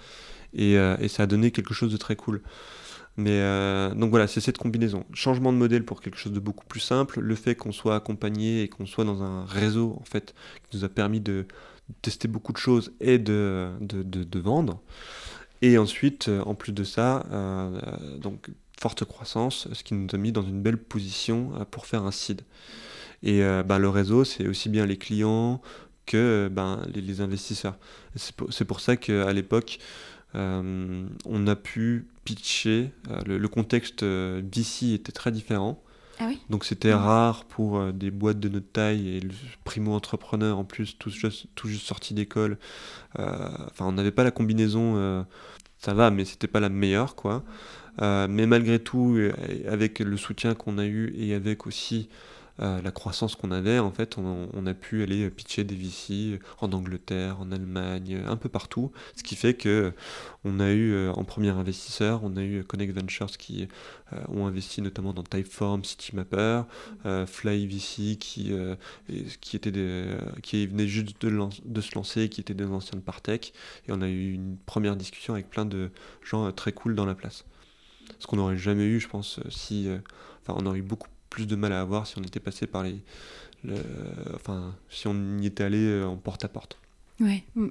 [0.54, 2.42] et, et, ça a donné quelque chose de très cool.
[3.18, 3.42] Mais
[3.96, 5.04] donc voilà, c'est cette combinaison.
[5.14, 8.64] Changement de modèle pour quelque chose de beaucoup plus simple, le fait qu'on soit accompagné
[8.64, 10.34] et qu'on soit dans un réseau en fait
[10.70, 11.46] qui nous a permis de,
[12.02, 13.72] tester beaucoup de choses et de,
[14.36, 14.82] vendre.
[15.62, 18.50] Et ensuite, euh, en plus de ça, euh, donc
[18.80, 22.12] forte croissance, ce qui nous a mis dans une belle position euh, pour faire un
[22.12, 22.42] seed.
[23.24, 25.62] Et ben, le réseau, c'est aussi bien les clients
[26.08, 27.78] que ben, les, investisseurs.
[28.16, 29.78] C'est pour, ça qu'à l'époque,
[30.34, 32.92] on a pu pitcher.
[33.26, 35.82] Le, le, contexte d'ici était très différent.
[36.22, 39.32] Ah Donc c'était rare pour euh, des boîtes de notre taille et le
[39.64, 42.60] primo-entrepreneur en plus, tout juste, tout juste sorti d'école.
[43.18, 45.24] Euh, enfin, on n'avait pas la combinaison, euh,
[45.80, 47.44] ça va, mais c'était pas la meilleure, quoi.
[48.00, 49.18] mais malgré tout,
[49.68, 52.08] avec le soutien qu'on a eu et avec aussi
[52.62, 56.72] euh, la croissance qu'on avait, en fait, on, a pu aller pitcher des VC en
[56.74, 58.92] Angleterre, en Allemagne, un peu partout.
[59.16, 59.94] Ce qui fait que
[60.44, 63.68] on a eu euh, en premier investisseur, on a eu Connect Ventures qui
[64.14, 66.64] euh, ont investi notamment dans Typeform, Citymapper,
[67.26, 68.52] Fly VC qui,
[69.40, 69.72] qui, était
[70.44, 73.54] qui venait juste de, se lancer, qui étaient des anciens de Partech.
[73.88, 75.90] Et on a eu une première discussion avec plein de
[76.24, 77.46] gens très cool dans la place.
[78.20, 79.90] Ce qu'on n'aurait jamais eu, je pense, si.
[80.42, 82.84] Enfin, on aurait eu beaucoup plus de mal à avoir si on était passé par
[82.84, 82.96] les.
[84.36, 86.78] enfin, si on y était allé euh, en porte-à-porte.
[87.20, 87.44] Ouais.
[87.56, 87.70] Mm.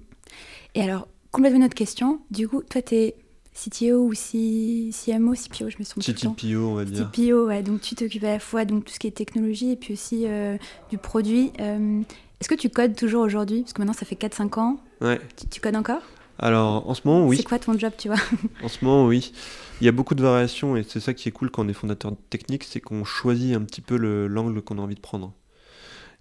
[0.75, 2.21] Et alors, complètement une autre question.
[2.33, 3.17] Du coup, toi, tu es
[3.55, 7.11] CTO ou CMO, CPO, je me trompe CTPO, on va dire.
[7.11, 7.63] CTPO, ouais.
[7.63, 10.27] Donc, tu t'occupes à la fois de tout ce qui est technologie et puis aussi
[10.27, 10.57] euh,
[10.89, 11.53] du produit.
[11.61, 12.01] Euh,
[12.41, 13.61] est-ce que tu codes toujours aujourd'hui?
[13.63, 14.81] Parce que maintenant, ça fait 4-5 ans.
[15.01, 15.21] Ouais.
[15.51, 16.03] tu codes encore?
[16.43, 17.36] Alors, en ce moment, oui.
[17.36, 18.18] C'est quoi ton job, tu vois?
[18.62, 19.32] En ce moment, oui.
[19.80, 21.74] Il y a beaucoup de variations et c'est ça qui est cool quand on est
[21.74, 25.34] fondateur technique, c'est qu'on choisit un petit peu l'angle qu'on a envie de prendre.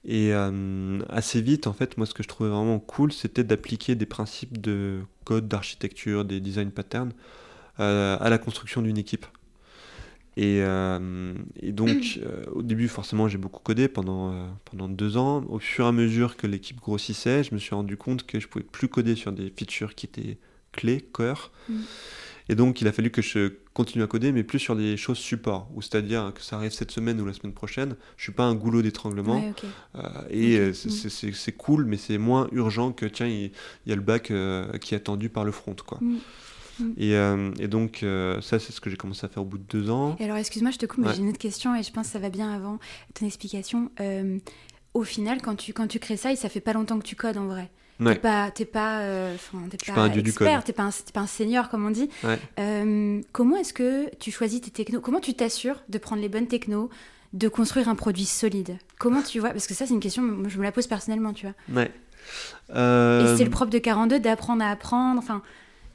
[0.06, 3.96] Et euh, assez vite, en fait, moi, ce que je trouvais vraiment cool, c'était d'appliquer
[3.96, 7.14] des principes de code, d'architecture, des design patterns
[7.80, 9.26] euh, à la construction d'une équipe.
[10.42, 12.18] Et, euh, donc,
[12.54, 15.44] au début, forcément, j'ai beaucoup codé pendant, pendant deux ans.
[15.50, 18.48] Au fur et à mesure que l'équipe grossissait, je me suis rendu compte que je
[18.48, 20.38] pouvais plus coder sur des features qui étaient
[20.72, 21.52] clés, cœur.
[21.68, 21.80] Mm.
[22.48, 25.18] Et donc, il a fallu que je continue à coder, mais plus sur des choses
[25.18, 27.96] support, ou c'est-à-dire que ça arrive cette semaine ou la semaine prochaine.
[28.16, 29.54] Je suis pas un goulot d'étranglement.
[29.96, 31.34] Euh, et euh, mm.
[31.34, 33.52] c'est cool, mais c'est moins urgent que tiens, il,
[33.86, 36.00] y a le bac euh, qui est attendu par le front, quoi.
[36.02, 36.18] Mm.
[36.80, 36.94] Mm.
[36.98, 38.00] Et, et, donc,
[38.42, 40.16] ça, c'est ce que j'ai commencé à faire au bout de deux ans.
[40.20, 42.14] Et alors, excuse-moi, je te coupe, mais j'ai une autre question et je pense que
[42.14, 42.80] ça va bien avant
[43.14, 43.92] ton explication.
[44.94, 47.16] au final, quand tu, quand tu crées ça, et ça fait pas longtemps que tu
[47.16, 47.70] codes en vrai.
[48.06, 51.70] T'es pas, t'es pas, euh, pas, pas un expert, t'es pas, un, pas un senior
[51.70, 52.10] comme on dit.
[52.58, 55.02] Euh, comment est-ce que tu choisis tes technos?
[55.02, 56.90] Comment tu t'assures de prendre les bonnes technos,
[57.34, 58.78] de construire un produit solide?
[59.00, 59.50] Comment tu vois?
[59.50, 61.82] Parce que ça, c'est une question, je me la pose personnellement, tu vois.
[61.82, 61.92] Ouais.
[62.70, 65.20] Et euh, c'est le propre de 42 d'apprendre à apprendre.
[65.20, 65.42] Enfin.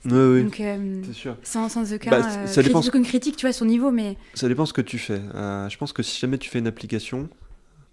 [0.06, 0.62] Oui, Donc,
[1.06, 1.36] c'est sûr.
[1.42, 4.16] Sans, sans aucun, bah, ça dépend aucune critique, tu vois, son niveau, mais.
[4.34, 5.20] Ça dépend ce que tu fais.
[5.34, 7.28] je pense que si jamais tu fais une application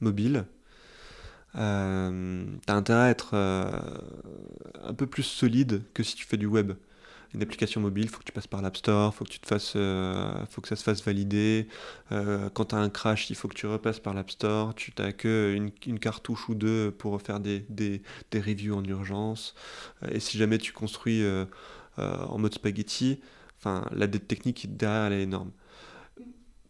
[0.01, 0.45] mobile,
[1.57, 3.72] euh, tu as intérêt à être euh,
[4.84, 6.74] un peu plus solide que si tu fais du web.
[7.34, 9.47] Une application mobile, il faut que tu passes par l'App Store, faut que tu te
[9.47, 11.70] fasses, euh, faut que ça se fasse valider.
[12.09, 14.76] quand tu as un crash, il faut que tu repasses par l'App Store.
[14.76, 15.55] Tu n'as que
[15.86, 18.01] une, cartouche ou deux pour faire des, des,
[18.32, 19.55] des reviews en urgence.
[20.12, 21.24] et si jamais tu construis
[21.97, 23.19] en mode spaghetti,
[23.59, 25.51] enfin la dette technique derrière elle est énorme.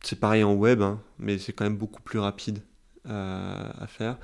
[0.04, 2.62] C'est pareil en web, hein, mais c'est quand même beaucoup plus rapide
[3.08, 4.18] à faire.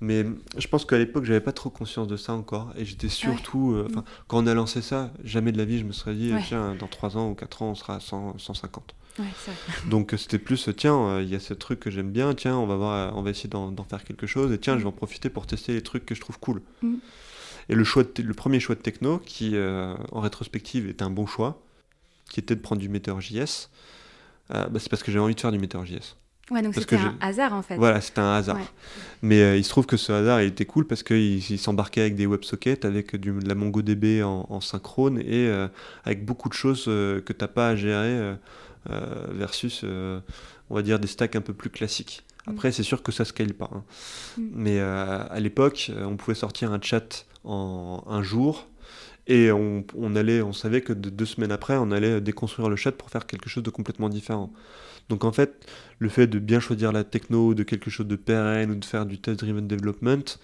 [0.00, 0.26] Mais
[0.56, 2.72] je pense qu'à l'époque, j'avais pas trop conscience de ça encore.
[2.76, 3.72] Et j'étais surtout.
[3.72, 6.32] Euh, enfin, quand on a lancé ça, jamais de la vie, je me serais dit,
[6.46, 8.94] tiens, dans 3 ans ou 4 ans, on sera à 150.
[9.88, 12.58] Donc euh, c'était plus, tiens, euh, il y a ce truc que j'aime bien, tiens,
[12.58, 14.52] on va, voir, on va essayer d'en faire quelque chose.
[14.52, 16.60] Et tiens, je vais en profiter pour tester les trucs que je trouve cool.
[16.82, 16.96] Mm.
[17.68, 21.62] Et le, choix le premier choix de techno, qui en rétrospective était un bon choix,
[22.30, 23.68] qui était de prendre du Meteor.js,
[24.50, 26.16] bah, c'est parce que j'avais envie de faire du Meteor.js.
[26.50, 27.76] Ouais, donc c'était un hasard en fait.
[27.76, 28.60] Voilà, c'était un hasard.
[29.20, 32.14] Mais euh, il se trouve que ce hasard, il était cool parce qu'il s'embarquait avec
[32.14, 35.66] des WebSockets, avec du, de la MongoDB en, synchrone et euh,
[36.04, 38.36] avec beaucoup de choses euh, que tu n'as pas à gérer
[39.32, 39.84] versus,
[40.70, 42.24] on va dire, des stacks un peu plus classiques.
[42.46, 42.50] Mm.
[42.50, 43.70] Après, c'est sûr que ça scale pas.
[43.74, 43.82] Hein.
[44.38, 44.42] Mm.
[44.54, 48.68] Mais à l'époque, on pouvait sortir un chat en un jour.
[49.28, 49.84] Et on,
[50.14, 53.48] allait, on savait que deux semaines après, on allait déconstruire le chat pour faire quelque
[53.48, 54.52] chose de complètement différent.
[55.08, 55.66] Donc en fait,
[55.98, 59.06] le fait de bien choisir la techno, de quelque chose de pérenne ou de faire
[59.06, 60.38] du test-driven development,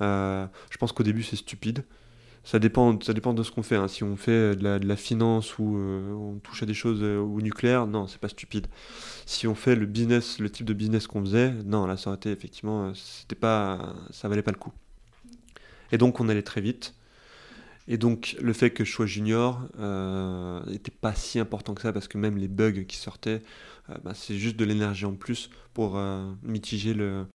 [0.00, 1.84] euh, je pense qu'au début c'est stupide.
[2.44, 3.76] ça dépend, ça dépend de ce qu'on fait.
[3.76, 3.88] Hein.
[3.88, 8.06] Si on fait de la, finance ou on touche à des choses au nucléaire, non,
[8.06, 8.66] c'est pas stupide.
[9.26, 12.16] Si on fait le business, le type de business qu'on faisait, non, là, ça aurait
[12.16, 14.72] été effectivement, c'était pas, ça valait pas le coup.
[15.92, 16.94] Et donc, on allait très vite.
[17.88, 19.60] Et donc, le fait que je sois junior
[20.66, 23.42] n'était pas si important que ça parce que même les bugs qui sortaient,
[24.04, 26.00] bah, c'est juste de l'énergie en plus pour
[26.42, 27.26] mitiger le,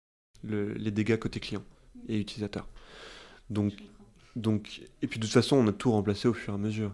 [0.43, 1.63] les dégâts côté client
[2.07, 2.67] et utilisateur.
[3.49, 3.73] Donc,
[4.37, 6.93] donc, et puis de toute façon, on a tout remplacé au fur et à mesure.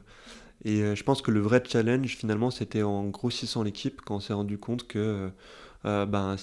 [0.65, 4.19] Et euh, je pense que le vrai challenge, finalement, c'était en grossissant l'équipe, quand on
[4.19, 5.29] s'est rendu compte que, euh,
[5.85, 6.37] euh, ben,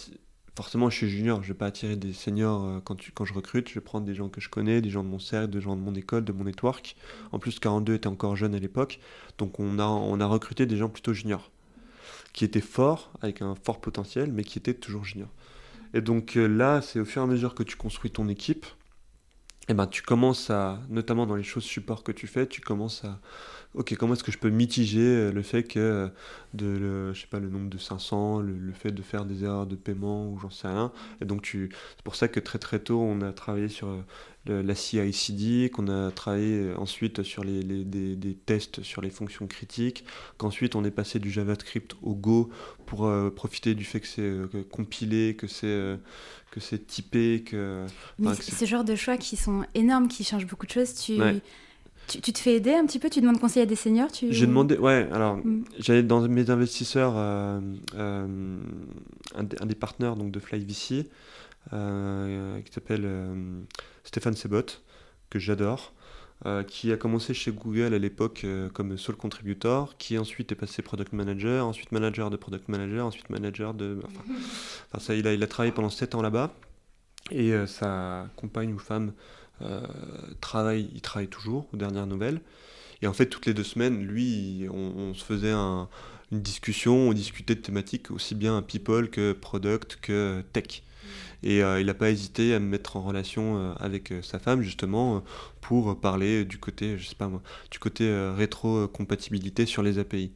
[0.57, 3.35] forcément, je suis junior, je ne vais pas attirer des seniors quand, tu, quand je
[3.35, 5.61] recrute, je vais prendre des gens que je connais, des gens de mon cercle, des
[5.61, 6.97] gens de mon école, de mon network.
[7.33, 9.01] En plus, 42 était encore jeune à l'époque,
[9.39, 11.51] donc on a, recruté des gens plutôt juniors,
[12.33, 15.33] qui étaient forts, avec un fort potentiel, mais qui étaient toujours juniors.
[15.95, 18.67] Et donc là, c'est au fur et à mesure que tu construis ton équipe,
[19.69, 22.61] et eh ben, tu commences à, notamment dans les choses support que tu fais, tu
[22.61, 23.21] commences à,
[23.75, 26.09] ok, comment est-ce que je peux mitiger euh, le fait que, euh,
[26.55, 29.67] de, le, je sais pas, le nombre de 500, le, fait de faire des erreurs
[29.67, 30.93] de paiement ou j'en sais rien.
[31.21, 34.63] Et donc, tu, c'est pour ça que très très tôt, on a travaillé sur euh,
[34.63, 39.47] la CI/CD, qu'on a travaillé ensuite sur les, les des, des, tests sur les fonctions
[39.47, 40.05] critiques,
[40.39, 42.51] qu'ensuite on est passé du JavaScript au Go
[42.87, 45.99] pour profiter du fait que c'est compilé, que c'est
[46.51, 47.87] que c'est typé, que...
[48.19, 51.21] ce genre de choix qui sont énormes, qui changent beaucoup de choses, tu...
[52.11, 54.33] Tu, te fais aider un petit peu Tu demandes conseil à des seniors tu...
[54.33, 55.65] J'ai demandé, ouais, alors mm.
[55.79, 57.61] j'avais dans mes investisseurs euh,
[57.95, 58.59] euh,
[59.37, 61.09] un, des partenaires donc, de FlyVC
[61.73, 63.09] euh, qui s'appelle
[64.03, 64.81] Stéphane Sebot,
[65.29, 65.93] que j'adore.
[66.67, 68.45] qui a commencé chez Google à l'époque
[68.75, 73.31] comme seul contributor, qui ensuite est passé product manager, ensuite manager de product manager, ensuite
[73.31, 74.01] manager de.
[74.05, 76.53] Enfin, ça, il, a, il a travaillé pendant 7 ans là-bas.
[77.31, 79.13] Et sa compagne ou femme
[80.41, 82.41] travaille, il travaille toujours aux dernières nouvelles.
[83.03, 85.87] Et en fait, toutes les deux semaines, lui, on, se faisait une
[86.33, 90.83] discussion, on discutait de thématiques aussi bien people que product que tech.
[91.43, 94.61] Et euh, il n'a pas hésité à me mettre en relation euh, avec sa femme
[94.61, 95.25] justement
[95.63, 98.07] pour parler du côté, je sais pas moi, du côté
[98.37, 100.33] rétro-compatibilité sur les API.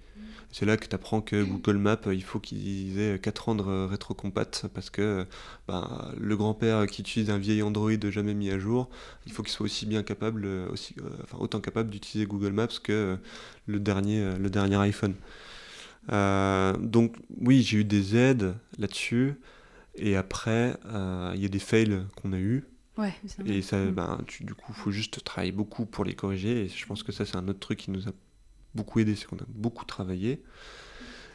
[0.55, 3.87] C'est là que tu apprends que Google Maps, il faut qu'ils aient 4 ans de
[3.87, 5.27] rétrocompat parce que
[5.67, 8.89] ben, le grand-père qui utilise un vieil Android jamais mis à jour,
[9.27, 12.69] il faut qu'il soit aussi bien capable, aussi, euh, enfin, autant capable d'utiliser Google Maps
[12.81, 13.19] que
[13.67, 15.17] le dernier, le dernier iPhone.
[16.13, 19.35] Euh, donc oui, j'ai eu des aides là-dessus.
[19.97, 22.65] Et après, euh, il y a des fails qu'on a eu.
[22.97, 23.13] Ouais,
[23.45, 23.91] et ça, mm.
[23.91, 26.67] ben, du coup, il faut juste travailler beaucoup pour les corriger.
[26.67, 28.13] Et je pense que ça, c'est un autre truc qui nous a
[28.75, 30.43] beaucoup aidé, c'est qu'on a beaucoup travaillé.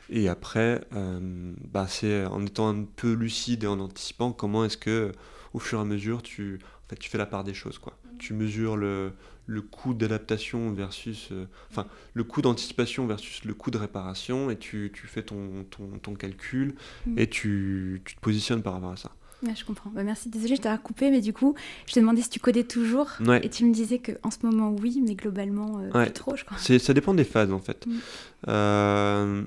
[0.09, 4.77] Et après, euh, bah c'est en étant un peu lucide et en anticipant comment est-ce
[4.77, 5.11] que,
[5.53, 7.77] au fur et à mesure, tu, en fait, tu fais la part des choses.
[7.77, 7.97] Quoi.
[8.17, 9.13] Tu mesures le,
[9.45, 11.29] le coût d'adaptation versus.
[11.31, 15.63] Euh, enfin, le coût d'anticipation versus le coût de réparation, et tu, tu fais ton,
[15.69, 16.75] ton, ton calcul
[17.05, 17.19] mm.
[17.19, 19.11] et tu, tu, te positionnes par rapport à ça
[19.43, 19.89] je comprends.
[19.89, 20.29] Bah, merci.
[20.29, 21.55] Désolée, je t'ai coupé, mais du coup,
[21.87, 23.09] je te demandais si tu codais toujours.
[23.41, 26.57] Et tu me disais qu'en ce moment, oui, mais globalement, euh, plus trop, je crois.
[26.57, 27.85] Ça dépend des phases, en fait.
[27.85, 27.99] Mm.
[28.47, 29.43] Euh,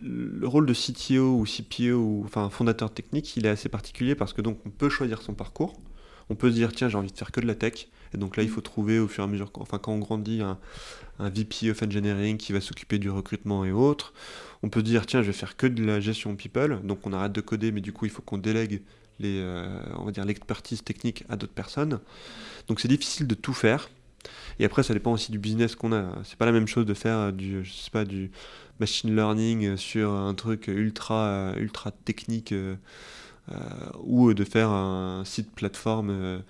[0.00, 4.32] le rôle de CTO ou CPO, ou enfin fondateur technique, il est assez particulier parce
[4.32, 5.74] que donc on peut choisir son parcours.
[6.30, 7.88] On peut se dire, tiens, j'ai envie de faire que de la tech.
[8.14, 10.42] Et donc là, il faut trouver au fur et à mesure, enfin, quand on grandit,
[10.42, 10.58] un,
[11.20, 14.12] VP of Engineering qui va s'occuper du recrutement et autres.
[14.62, 17.32] On peut dire, tiens, je vais faire que de la gestion people, donc on arrête
[17.32, 18.82] de coder, mais du coup, il faut qu'on délègue
[19.18, 21.98] les, euh, l'expertise technique à d'autres personnes.
[22.68, 23.90] Donc c'est difficile de tout faire.
[24.58, 26.18] Et après, ça dépend aussi du business qu'on a.
[26.24, 28.30] C'est pas la même chose de faire du, je sais pas, du
[28.80, 32.76] machine learning sur un truc ultra, ultra technique euh,
[34.02, 36.42] ou de faire un site plateforme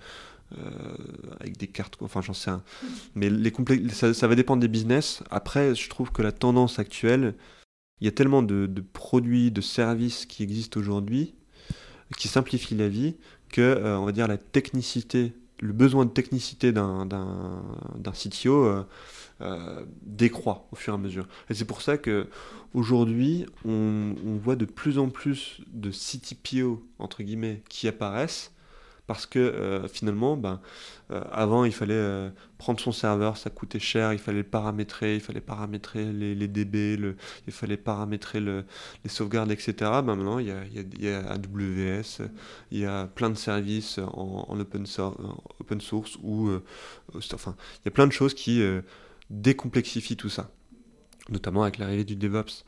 [0.57, 0.95] euh,
[1.39, 2.63] avec des cartes, enfin j'en sais un.
[3.15, 3.53] Mais les
[3.89, 5.21] ça, ça, va dépendre des business.
[5.29, 7.35] Après, je trouve que la tendance actuelle,
[8.01, 11.35] il y a tellement de, produits, de services qui existent aujourd'hui,
[12.17, 13.15] qui simplifient la vie,
[13.49, 17.07] que, euh, on va dire, la technicité, le besoin de technicité d'un
[18.13, 18.83] CTO euh,
[20.01, 21.27] décroît au fur et à mesure.
[21.49, 22.27] Et c'est pour ça que
[22.73, 28.51] aujourd'hui, on, voit de plus en plus de CTPO, entre guillemets, qui apparaissent
[29.09, 30.61] parce que euh, finalement, ben,
[31.09, 32.29] euh, avant, il fallait euh,
[32.59, 37.15] prendre son serveur, ça coûtait cher, il fallait le paramétrer, il fallait paramétrer les, DB,
[37.47, 38.65] il fallait paramétrer le,
[39.03, 39.73] les sauvegardes, etc.
[39.79, 40.51] Ben, maintenant, il y,
[41.09, 42.29] a, AWS,
[42.69, 45.17] il y a plein de services en, open, source,
[45.59, 46.51] open source ou,
[47.33, 48.61] enfin, il y a plein de choses qui
[49.29, 50.51] décomplexifient tout ça,
[51.29, 52.65] notamment avec l'arrivée du DevOps.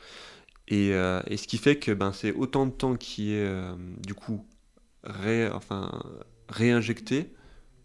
[0.68, 4.46] Et, et, ce qui fait que ben, c'est autant de temps qui est du coup
[5.04, 6.02] ré, enfin,
[6.48, 7.34] réinjecté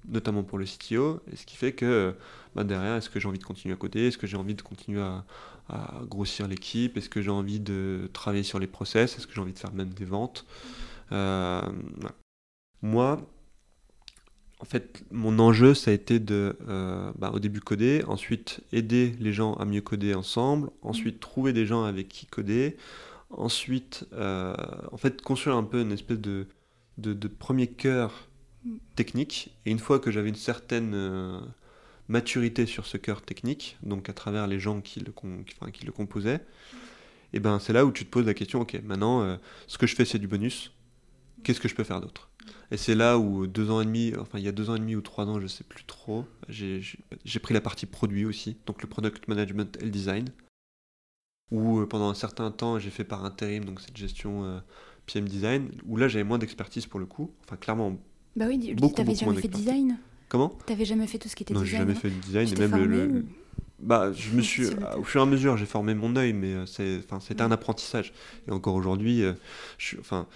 [0.09, 2.15] notamment pour le CTO, et ce qui fait que
[2.55, 4.63] bah, derrière, est-ce que j'ai envie de continuer à coder, est-ce que j'ai envie de
[4.63, 5.25] continuer à,
[6.03, 9.53] grossir l'équipe, est-ce que j'ai envie de travailler sur les process, est-ce que j'ai envie
[9.53, 10.47] de faire même des ventes?
[11.11, 11.61] Euh,
[12.83, 13.21] Moi,
[14.59, 19.15] en fait, mon enjeu, ça a été de, euh, bah, au début, coder, ensuite aider
[19.21, 22.77] les gens à mieux coder ensemble, ensuite trouver des gens avec qui coder,
[23.31, 24.55] ensuite, euh,
[24.91, 26.47] en fait, construire un peu une espèce de,
[26.97, 28.29] de, premier cœur
[28.95, 29.55] technique.
[29.67, 31.39] Et une fois que j'avais une certaine euh,
[32.09, 35.13] maturité sur ce cœur technique, donc à travers les gens qui le,
[35.71, 36.41] qui le composaient,
[37.35, 39.95] et ben c'est là où tu te poses la question, ok, maintenant, ce que je
[39.95, 40.73] fais, c'est du bonus.
[41.43, 42.31] Qu'est-ce que je peux faire d'autre?
[42.71, 44.79] Et c'est là où deux ans et demi, enfin il y a deux ans et
[44.79, 46.81] demi ou trois ans, je sais plus trop, j'ai
[47.43, 50.27] pris la partie produit aussi, donc le product management et le design,
[51.51, 54.59] où euh, pendant un certain temps j'ai fait par intérim donc cette gestion euh,
[55.07, 57.97] PM design, où là j'avais moins d'expertise pour le coup, enfin clairement.
[58.35, 59.99] Bah oui, tu t'avais jamais fait de design.
[60.29, 60.49] Comment?
[60.67, 61.83] T'avais jamais fait tout ce qui était non, design.
[61.83, 63.25] Non, j'ai jamais fait de design et même le,
[63.79, 64.67] Bah, je me suis,
[64.99, 67.53] au fur et à mesure, j'ai formé mon œil, mais euh, c'est, enfin, c'était un
[67.53, 68.13] apprentissage.
[68.49, 69.23] Et encore aujourd'hui,
[69.79, 70.27] je, enfin,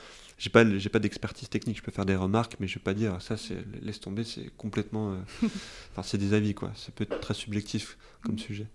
[0.40, 2.94] j'ai pas j'ai pas d'expertise technique je peux faire des remarques mais je vais pas
[2.94, 5.16] dire ça c'est laisse tomber c'est complètement euh,
[5.92, 6.72] enfin c'est des avis quoi.
[6.74, 8.38] Ça peut être très subjectif comme mm.
[8.38, 8.66] sujet.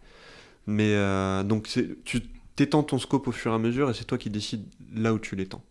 [0.68, 2.22] Mais euh, donc c'est tu
[2.55, 4.63] t'étends ton scope au fur et à mesure et c'est toi qui décides
[4.93, 5.63] là où tu l'étends.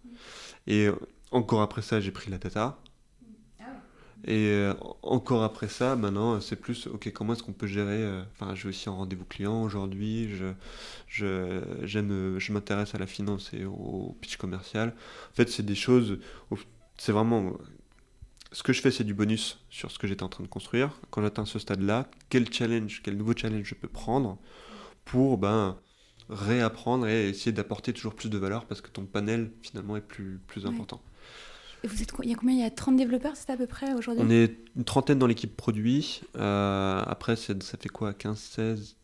[0.67, 0.97] Et euh,
[1.31, 2.77] encore après ça j'ai pris la data
[4.27, 8.23] et euh, encore après ça, maintenant, c'est plus, ok, comment est-ce qu'on peut gérer euh,
[8.33, 10.47] Enfin, je vais aussi en rendez-vous client aujourd'hui, je,
[11.09, 14.95] je, j'aime, je m'intéresse à la finance et au pitch commercial.
[15.33, 16.19] En fait, c'est des choses,
[16.97, 17.53] c'est vraiment,
[18.53, 20.99] ce que je fais, c'est du bonus sur ce que j'étais en train de construire.
[21.11, 24.39] Quand j'atteins ce stade-là, quel challenge, quel nouveau challenge je peux prendre
[25.05, 25.77] pour, ben,
[26.31, 30.41] réapprendre et essayer d'apporter toujours plus de valeur parce que ton panel, finalement, est plus,
[30.47, 31.03] plus important.
[31.85, 32.55] Vous êtes, il y a combien?
[32.55, 34.25] Il y a 30 développeurs, c'est à peu près aujourd'hui?
[34.27, 36.23] On est une trentaine dans l'équipe produit.
[36.37, 38.13] Euh, après, ça fait quoi?
[38.15, 38.97] 15, 16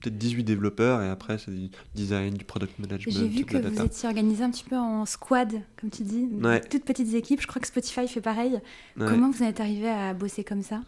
[0.00, 3.12] Peut-être 18 développeurs et après, c'est du design, du product management.
[3.12, 6.28] J'ai vu que vous étiez organisé un petit peu en squad, comme tu dis,
[6.70, 7.40] toutes petites équipes.
[7.40, 8.58] Je crois que Spotify fait pareil.
[8.98, 10.80] Comment vous êtes arrivé à bosser comme ça?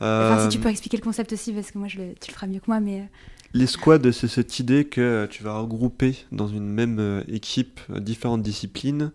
[0.00, 2.30] Enfin, si tu euh, peux expliquer le concept aussi, parce que moi, je le, tu
[2.30, 3.00] le feras mieux que moi, mais...
[3.00, 3.04] Euh,
[3.52, 9.10] Les squads, c'est cette idée que tu vas regrouper dans une même équipe différentes disciplines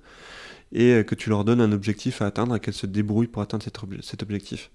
[0.74, 3.42] et euh, que tu leur donnes un objectif à atteindre et qu'elles se débrouillent pour
[3.42, 4.72] atteindre cet, objectif.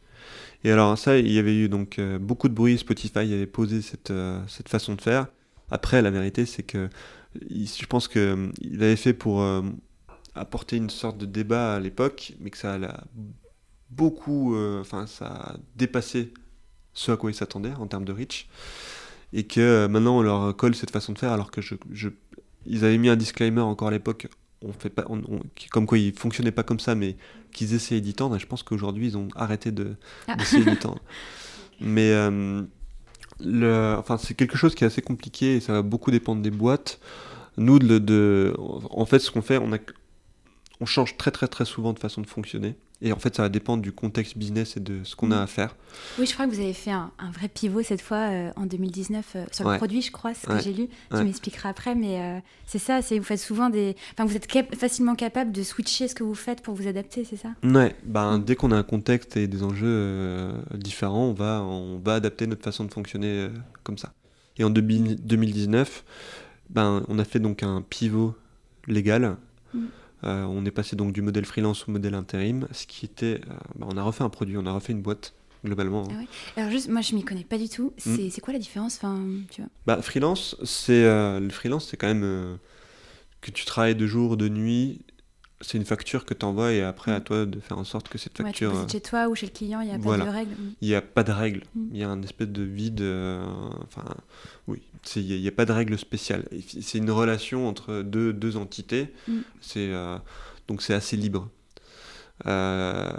[0.64, 3.82] Et alors ça, il y avait eu donc euh, beaucoup de bruit, Spotify avait posé
[3.82, 5.26] cette, euh, cette façon de faire.
[5.70, 6.88] Après, la vérité, c'est que
[7.50, 9.44] je pense qu'il avait fait pour
[10.34, 13.04] apporter une sorte de débat à l'époque, mais que ça a
[13.90, 16.32] beaucoup, enfin ça a dépassé
[16.94, 18.48] ce à quoi ils s'attendaient en termes de reach,
[19.34, 21.74] et que maintenant on leur colle cette façon de faire, alors que je
[22.64, 24.28] ils avaient mis un disclaimer encore à l'époque
[24.62, 25.04] on fait pas,
[25.70, 27.16] comme quoi ils fonctionnaient pas comme ça, mais
[27.52, 28.36] qu'ils essayaient d'y tendre.
[28.36, 29.96] Et je pense qu'aujourd'hui, ils ont arrêté de,
[30.26, 30.36] ah.
[30.36, 31.00] d'essayer d'y tendre.
[31.80, 32.62] Mais euh,
[33.40, 36.50] le, enfin, c'est quelque chose qui est assez compliqué et ça va beaucoup dépendre des
[36.50, 36.98] boîtes.
[37.56, 38.52] Nous, de, de
[38.90, 39.78] en fait, ce qu'on fait, on, a,
[40.80, 42.76] on change très très très souvent de façon de fonctionner.
[43.00, 45.42] Et en fait, ça va dépendre du contexte business et de ce qu'on a mm.
[45.42, 45.76] à faire.
[46.18, 49.32] Oui, je crois que vous avez fait un, vrai pivot cette fois euh, en 2019
[49.36, 50.88] euh, sur le produit, je crois, ce que j'ai lu.
[51.10, 53.94] Tu m'expliqueras après, mais euh, c'est ça, c'est vous faites souvent des.
[54.12, 57.36] Enfin, vous êtes facilement capable de switcher ce que vous faites pour vous adapter, c'est
[57.36, 57.50] ça?
[57.62, 62.14] Ouais, ben, dès qu'on a un contexte et des enjeux différents, on va, on va
[62.14, 63.48] adapter notre façon de fonctionner
[63.84, 64.12] comme ça.
[64.56, 66.04] Et en 2019,
[66.70, 68.34] ben, on a fait donc un pivot
[68.88, 69.36] légal.
[69.72, 69.86] Mm.
[70.24, 73.54] Euh, on est passé donc du modèle freelance au modèle intérim, ce qui était, euh,
[73.76, 76.08] bah, on a refait un produit, on a refait une boîte globalement.
[76.10, 77.92] Ah Alors juste, moi je m'y connais pas du tout.
[78.04, 78.28] Mm.
[78.30, 82.08] C'est quoi la différence, enfin, tu vois Bah freelance, c'est euh, le freelance, c'est quand
[82.08, 82.58] même
[83.40, 85.00] que tu travailles de jour, de nuit,
[85.60, 87.24] c'est une facture que tu envoies et après à mm.
[87.24, 88.72] toi de faire en sorte que cette facture.
[88.72, 90.54] Ouais, tu chez toi ou chez le client, il n'y a pas de règles.
[90.80, 91.62] Il n'y a pas de règles.
[91.92, 93.02] Il y a un espèce de vide.
[93.02, 94.04] enfin,
[94.66, 94.82] oui,
[95.16, 96.44] il n'y a, pas de règles spéciales.
[96.80, 99.12] C'est une relation entre deux, deux entités.
[99.26, 99.38] Mm.
[99.60, 100.18] C'est euh,
[100.68, 101.48] donc c'est assez libre.
[102.46, 103.10] Euh,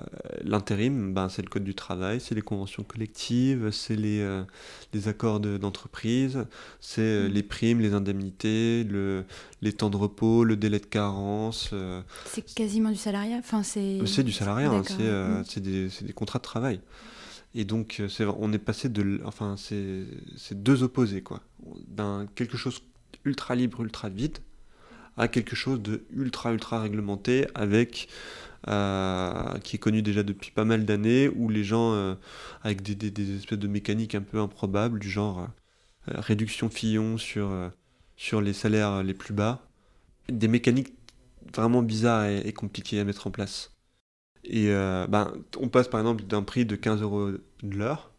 [0.43, 4.43] l'intérim, ben, c'est le code du travail, c'est les conventions collectives, c'est les, euh,
[4.93, 6.45] les accords d'entreprise,
[6.80, 7.28] c'est mm.
[7.28, 9.26] les primes, les indemnités, le,
[9.61, 11.74] les temps de repos, le délai de carence.
[12.26, 15.43] c'est quasiment du salariat enfin, C'est du salariat, hein, mm.
[15.45, 16.80] c'est des, des, contrats de travail.
[17.55, 19.22] Et donc, euh, on est passé de.
[19.26, 20.05] Enfin, c'est,
[20.51, 21.41] deux opposés, quoi.
[21.88, 22.84] D'un quelque chose
[23.26, 24.38] ultra libre, ultra vide,
[25.17, 28.09] à quelque chose de ultra, ultra réglementé, avec.
[28.68, 32.16] Euh, qui est connu déjà depuis pas mal d'années, où les gens, euh,
[32.62, 35.47] avec des, espèces de mécaniques un peu improbables, du genre
[36.07, 37.51] réduction Fillon sur,
[38.18, 39.62] sur les salaires les plus bas,
[40.28, 40.93] des mécaniques
[41.55, 43.76] vraiment bizarres et compliquées à mettre en place.
[44.43, 48.12] Et ben, on passe par exemple d'un prix de 15 euros de l'heure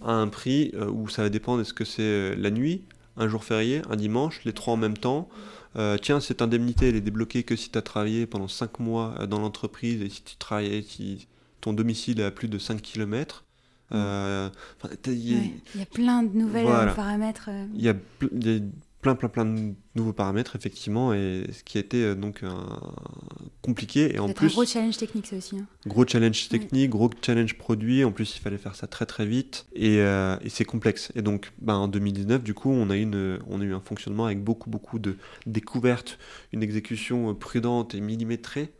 [0.00, 2.84] à un prix où ça va dépendre est-ce que c'est la nuit,
[3.16, 5.28] un jour férié, un dimanche, les trois en même temps.
[6.00, 9.40] Tiens, cette indemnité, elle est débloquée que si tu as travaillé pendant 5 mois dans
[9.40, 11.26] l'entreprise et si tu travaillais, si
[11.62, 13.44] ton domicile est à plus de 5 km.
[13.92, 14.48] Euh,
[15.06, 17.48] il y a plein de nouvelles paramètres.
[17.48, 17.66] Euh.
[17.74, 17.94] Il y, a
[19.02, 22.42] plein, plein, plein de nouveaux paramètres, effectivement, et ce qui a été euh, donc
[23.60, 24.14] compliqué.
[24.14, 25.58] Et en plus, un gros challenge technique, ça aussi.
[25.58, 25.66] Hein.
[25.86, 28.04] Gros challenge technique, gros challenge produit.
[28.04, 29.66] En plus, il fallait faire ça très, très vite.
[29.74, 31.12] Et, et c'est complexe.
[31.14, 34.26] Et donc, ben, en 2019, du coup, on a, une, on a eu un fonctionnement
[34.26, 36.18] avec beaucoup, beaucoup de découvertes,
[36.52, 38.72] une exécution prudente et millimétrée.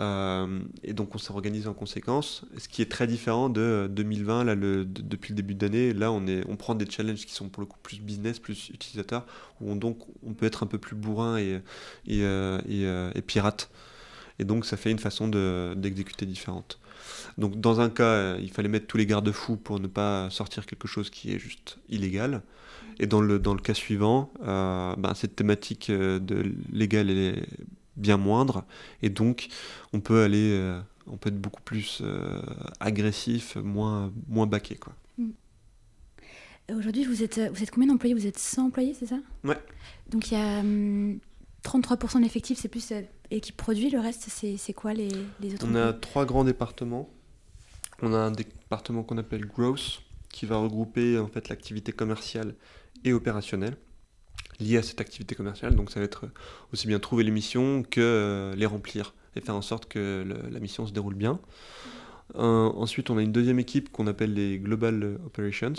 [0.00, 4.44] Euh, et donc on s'est organisé en conséquence, ce qui est très différent de 2020,
[4.44, 5.92] là, le, depuis le début d'année.
[5.92, 8.70] Là, on, est, on prend des challenges qui sont pour le coup plus business, plus
[8.70, 9.26] utilisateurs,
[9.60, 11.60] où on, donc on peut être un peu plus bourrin et,
[12.06, 13.70] et, euh, euh, et, pirate.
[14.38, 15.28] Et donc ça fait une façon
[15.76, 16.78] d'exécuter différente.
[17.36, 20.88] Donc dans un cas, il fallait mettre tous les garde-fous pour ne pas sortir quelque
[20.88, 22.42] chose qui est juste illégal.
[22.98, 27.46] Et dans le, dans le cas suivant, ben, cette thématique de légal est
[27.96, 28.64] bien moindre.
[29.02, 29.48] Et donc,
[29.92, 32.40] on peut aller, euh, on peut être beaucoup plus euh,
[32.80, 34.76] agressif, moins, moins baqué.
[34.76, 34.94] Quoi.
[35.18, 35.30] Mm.
[36.76, 38.14] Aujourd'hui, vous êtes, vous êtes combien d'employés?
[38.14, 39.18] Vous êtes 100 employés, c'est ça?
[39.44, 39.58] Ouais.
[40.10, 43.90] Donc, il y a 33% de l'effectif, c'est plus euh, équipe produit.
[43.90, 47.10] Le reste, c'est quoi les, les autres On a trois grands départements.
[48.00, 52.54] On a un département qu'on appelle Growth, qui va regrouper en fait l'activité commerciale
[53.04, 53.76] et opérationnelle
[54.60, 55.74] liées à cette activité commerciale.
[55.74, 56.26] Donc ça va être
[56.72, 60.60] aussi bien trouver les missions que euh, les remplir et faire en sorte que la
[60.60, 61.40] mission se déroule bien.
[62.36, 65.72] Euh, ensuite, on a une deuxième équipe qu'on appelle les Global Operations,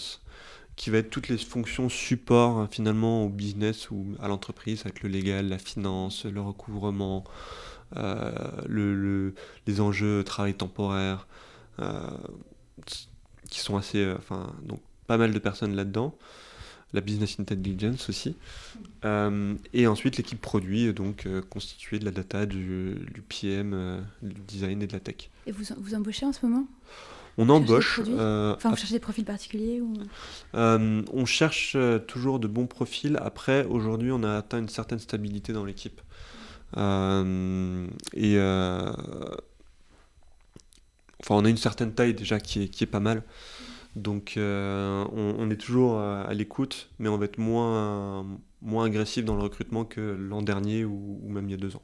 [0.75, 5.03] qui va être toutes les fonctions support hein, finalement au business ou à l'entreprise, avec
[5.03, 7.23] le légal, la finance, le recouvrement,
[7.95, 8.31] euh,
[8.67, 9.35] le,
[9.67, 11.27] les enjeux travail temporaire,
[12.87, 16.15] qui sont assez, enfin donc pas mal de personnes là-dedans
[16.93, 18.35] la business intelligence aussi.
[19.03, 22.95] Euh, et ensuite l'équipe produit, donc euh, constituée de la data, du,
[23.27, 25.29] PM, euh, du design et de la tech.
[25.45, 26.65] Et vous, vous embauchez en ce moment?
[27.39, 27.99] On embauche.
[27.99, 29.93] enfin, vous cherchez des profils particuliers ou...
[30.53, 31.75] On cherche
[32.07, 33.17] toujours de bons profils.
[33.21, 35.99] Après, aujourd'hui, on a atteint une certaine stabilité dans l'équipe.
[36.77, 36.79] et
[41.19, 43.23] enfin, on a une certaine taille déjà qui est, qui est pas mal.
[43.95, 48.25] Donc euh, on, est toujours à, l'écoute, mais on va être moins,
[48.61, 51.83] moins agressif dans le recrutement que l'an dernier ou, même il y a deux ans.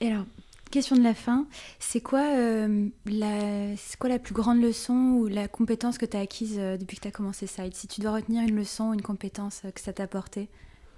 [0.00, 0.26] Et alors,
[0.70, 1.46] question de la fin,
[1.78, 6.20] c'est quoi, euh, la, quoi la plus grande leçon ou la compétence que tu as
[6.20, 7.74] acquise euh, depuis que tu as commencé Side?
[7.74, 10.50] Si tu dois retenir une leçon ou une compétence que ça t'a apporté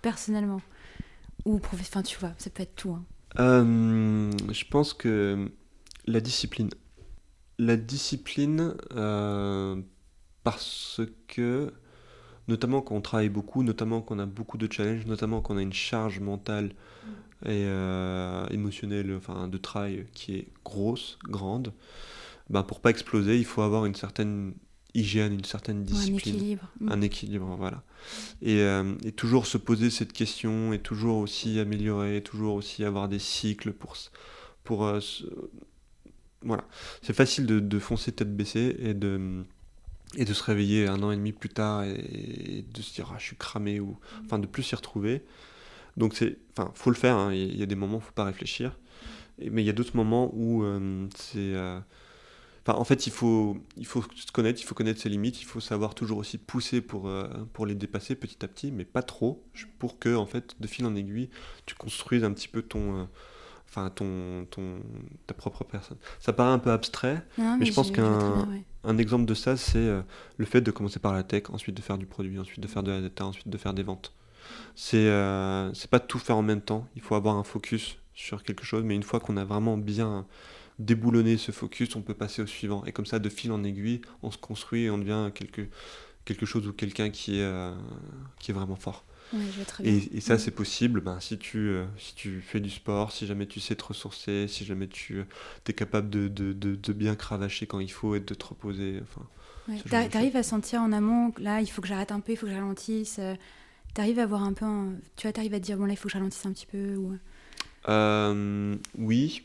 [0.02, 0.60] personnellement
[1.44, 2.96] ou enfin tu vois, ça peut être tout.
[3.36, 4.30] Hein.
[4.52, 5.48] je pense que
[6.06, 6.70] la discipline.
[7.60, 8.74] La discipline,
[10.50, 11.74] parce que,
[12.48, 15.58] notamment quand on travaille beaucoup, notamment quand on a beaucoup de challenges, notamment quand on
[15.58, 16.70] a une charge mentale
[17.44, 21.74] et euh, émotionnelle, enfin de travail qui est grosse, grande,
[22.48, 24.54] ben pour pas exploser, il faut avoir une certaine
[24.94, 26.14] hygiène, une certaine discipline.
[26.14, 26.72] un équilibre.
[26.80, 26.92] Mm.
[26.92, 27.82] Un équilibre, voilà.
[28.40, 33.10] Et, euh, et, toujours se poser cette question, et toujours aussi améliorer, toujours aussi avoir
[33.10, 33.98] des cycles pour...
[34.64, 35.00] pour euh,
[36.40, 36.64] voilà.
[37.02, 39.44] C'est facile de, de, foncer tête baissée et de
[40.16, 43.16] et de se réveiller un an et demi plus tard et, de se dire ah,
[43.18, 45.22] je suis cramé ou enfin de plus s'y retrouver
[45.96, 47.32] donc c'est enfin faut le faire hein.
[47.32, 48.78] il y, a des moments où faut pas réfléchir
[49.38, 51.78] mais il y a d'autres moments où euh, c'est euh,
[52.66, 55.44] enfin en fait il faut il faut se connaître il faut connaître ses limites il
[55.44, 59.02] faut savoir toujours aussi pousser pour euh, pour les dépasser petit à petit mais pas
[59.02, 59.44] trop
[59.78, 61.28] pour que en fait de fil en aiguille
[61.66, 63.08] tu construises un petit peu ton
[63.68, 64.80] enfin ton, ton,
[65.26, 65.98] ta propre personne.
[66.20, 68.48] Ça paraît un peu abstrait, mais, je pense qu'un
[68.88, 70.02] un exemple de ça, c'est euh,
[70.38, 72.82] le fait de commencer par la tech, ensuite de faire du produit, ensuite de faire
[72.82, 74.14] de la data, ensuite de faire des ventes.
[74.74, 78.64] C'est euh, pas tout faire en même temps, il faut avoir un focus sur quelque
[78.64, 80.26] chose, mais une fois qu'on a vraiment bien
[80.78, 82.84] déboulonné ce focus, on peut passer au suivant.
[82.86, 86.66] Et comme ça, de fil en aiguille, on se construit et on devient quelque, chose
[86.66, 87.74] ou quelqu'un qui, est euh,
[88.38, 89.04] qui est vraiment fort
[89.84, 90.38] et, ça, mm.
[90.38, 93.76] c'est possible ben, si, tu, euh, si tu fais du sport, si jamais tu sais
[93.76, 95.24] te ressourcer, si jamais tu euh,
[95.68, 99.00] es capable de, de, de, bien cravacher quand il faut et de te reposer.
[99.02, 99.26] Enfin,
[99.68, 100.08] ouais.
[100.10, 102.46] Tu arrives à sentir en amont, là, il faut que j'arrête un peu, il faut
[102.46, 103.16] que je ralentisse.
[103.18, 103.34] Euh,
[103.94, 104.66] tu arrives à avoir un peu.
[105.16, 106.52] Tu vois, tu arrives à te dire, bon, là, il faut que je ralentisse un
[106.52, 107.16] petit peu ou...
[108.98, 109.42] Oui,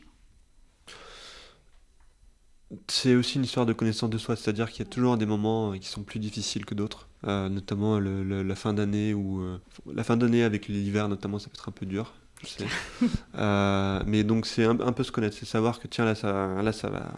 [2.88, 5.72] c'est aussi une histoire de connaissance de soi, c'est-à-dire qu'il y a toujours des moments
[5.72, 7.08] qui sont plus difficiles que d'autres.
[7.26, 9.58] Euh, notamment la fin d'année ou euh,
[9.90, 12.12] la fin d'année avec l'hiver notamment ça peut être un peu dur.
[13.36, 16.72] Euh, mais donc c'est un, peu se connaître, c'est savoir que tiens là ça, là
[16.72, 17.12] ça va,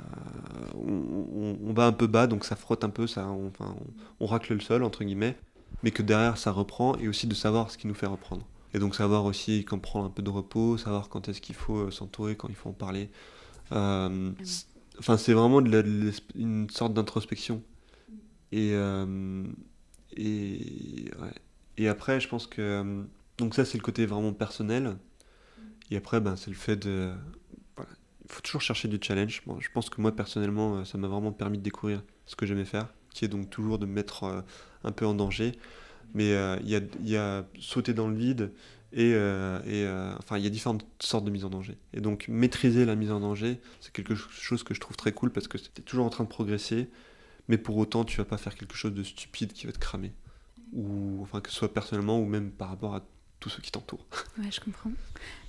[0.74, 3.76] on, va un peu bas, donc ça frotte un peu, ça, on, enfin,
[4.18, 5.36] on, racle le sol entre guillemets,
[5.82, 8.46] mais que derrière ça reprend et aussi de savoir ce qui nous fait reprendre.
[8.72, 11.90] Et donc savoir aussi quand prendre un peu de repos, savoir quand est-ce qu'il faut
[11.90, 13.10] s'entourer, quand il faut en parler.
[13.72, 14.30] Euh,
[14.98, 17.62] enfin c'est vraiment de une sorte d'introspection.
[18.52, 18.72] Et,
[20.16, 21.10] et,
[21.88, 23.04] après je pense que
[23.38, 24.96] donc ça c'est le côté vraiment personnel.
[25.90, 27.12] Et après, ben, c'est le fait de...
[27.78, 29.42] Il faut toujours chercher du challenge.
[29.60, 32.64] je pense que moi, personnellement, euh, ça m'a vraiment permis de découvrir ce que j'aimais
[32.64, 34.40] faire, qui est donc toujours de me mettre euh,
[34.82, 35.52] un peu en danger.
[36.12, 38.52] Mais euh, il y, a, y, a, sauter dans le vide
[38.92, 39.88] et, et
[40.18, 41.76] enfin, il y a différentes sortes de mise en danger.
[41.92, 45.30] Et donc, maîtriser la mise en danger, c'est quelque chose que je trouve très cool
[45.30, 46.88] parce que es toujours en train de progresser,
[47.48, 50.12] mais pour autant, tu vas pas faire quelque chose de stupide qui va te cramer.
[50.72, 53.02] Ou, enfin, que ce soit personnellement ou même par rapport à
[53.40, 54.06] tous ceux qui t'entourent.
[54.38, 54.90] Ouais, je comprends.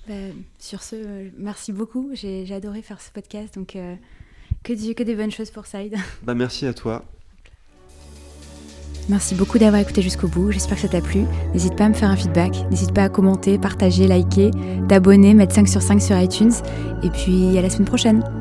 [0.08, 0.14] Bah,
[0.58, 2.10] sur ce, euh, merci beaucoup.
[2.14, 3.54] J'ai adoré faire ce podcast.
[3.54, 3.94] Donc, euh,
[4.62, 5.96] que, du, que des bonnes choses pour Side.
[6.22, 7.04] Bah, merci à toi.
[9.08, 10.52] Merci beaucoup d'avoir écouté jusqu'au bout.
[10.52, 11.24] J'espère que ça t'a plu.
[11.54, 12.52] N'hésite pas à me faire un feedback.
[12.70, 14.50] N'hésite pas à commenter, partager, liker,
[14.86, 16.52] t'abonner, mettre 5 sur 5 sur iTunes.
[17.02, 18.37] Et puis, à la semaine prochaine.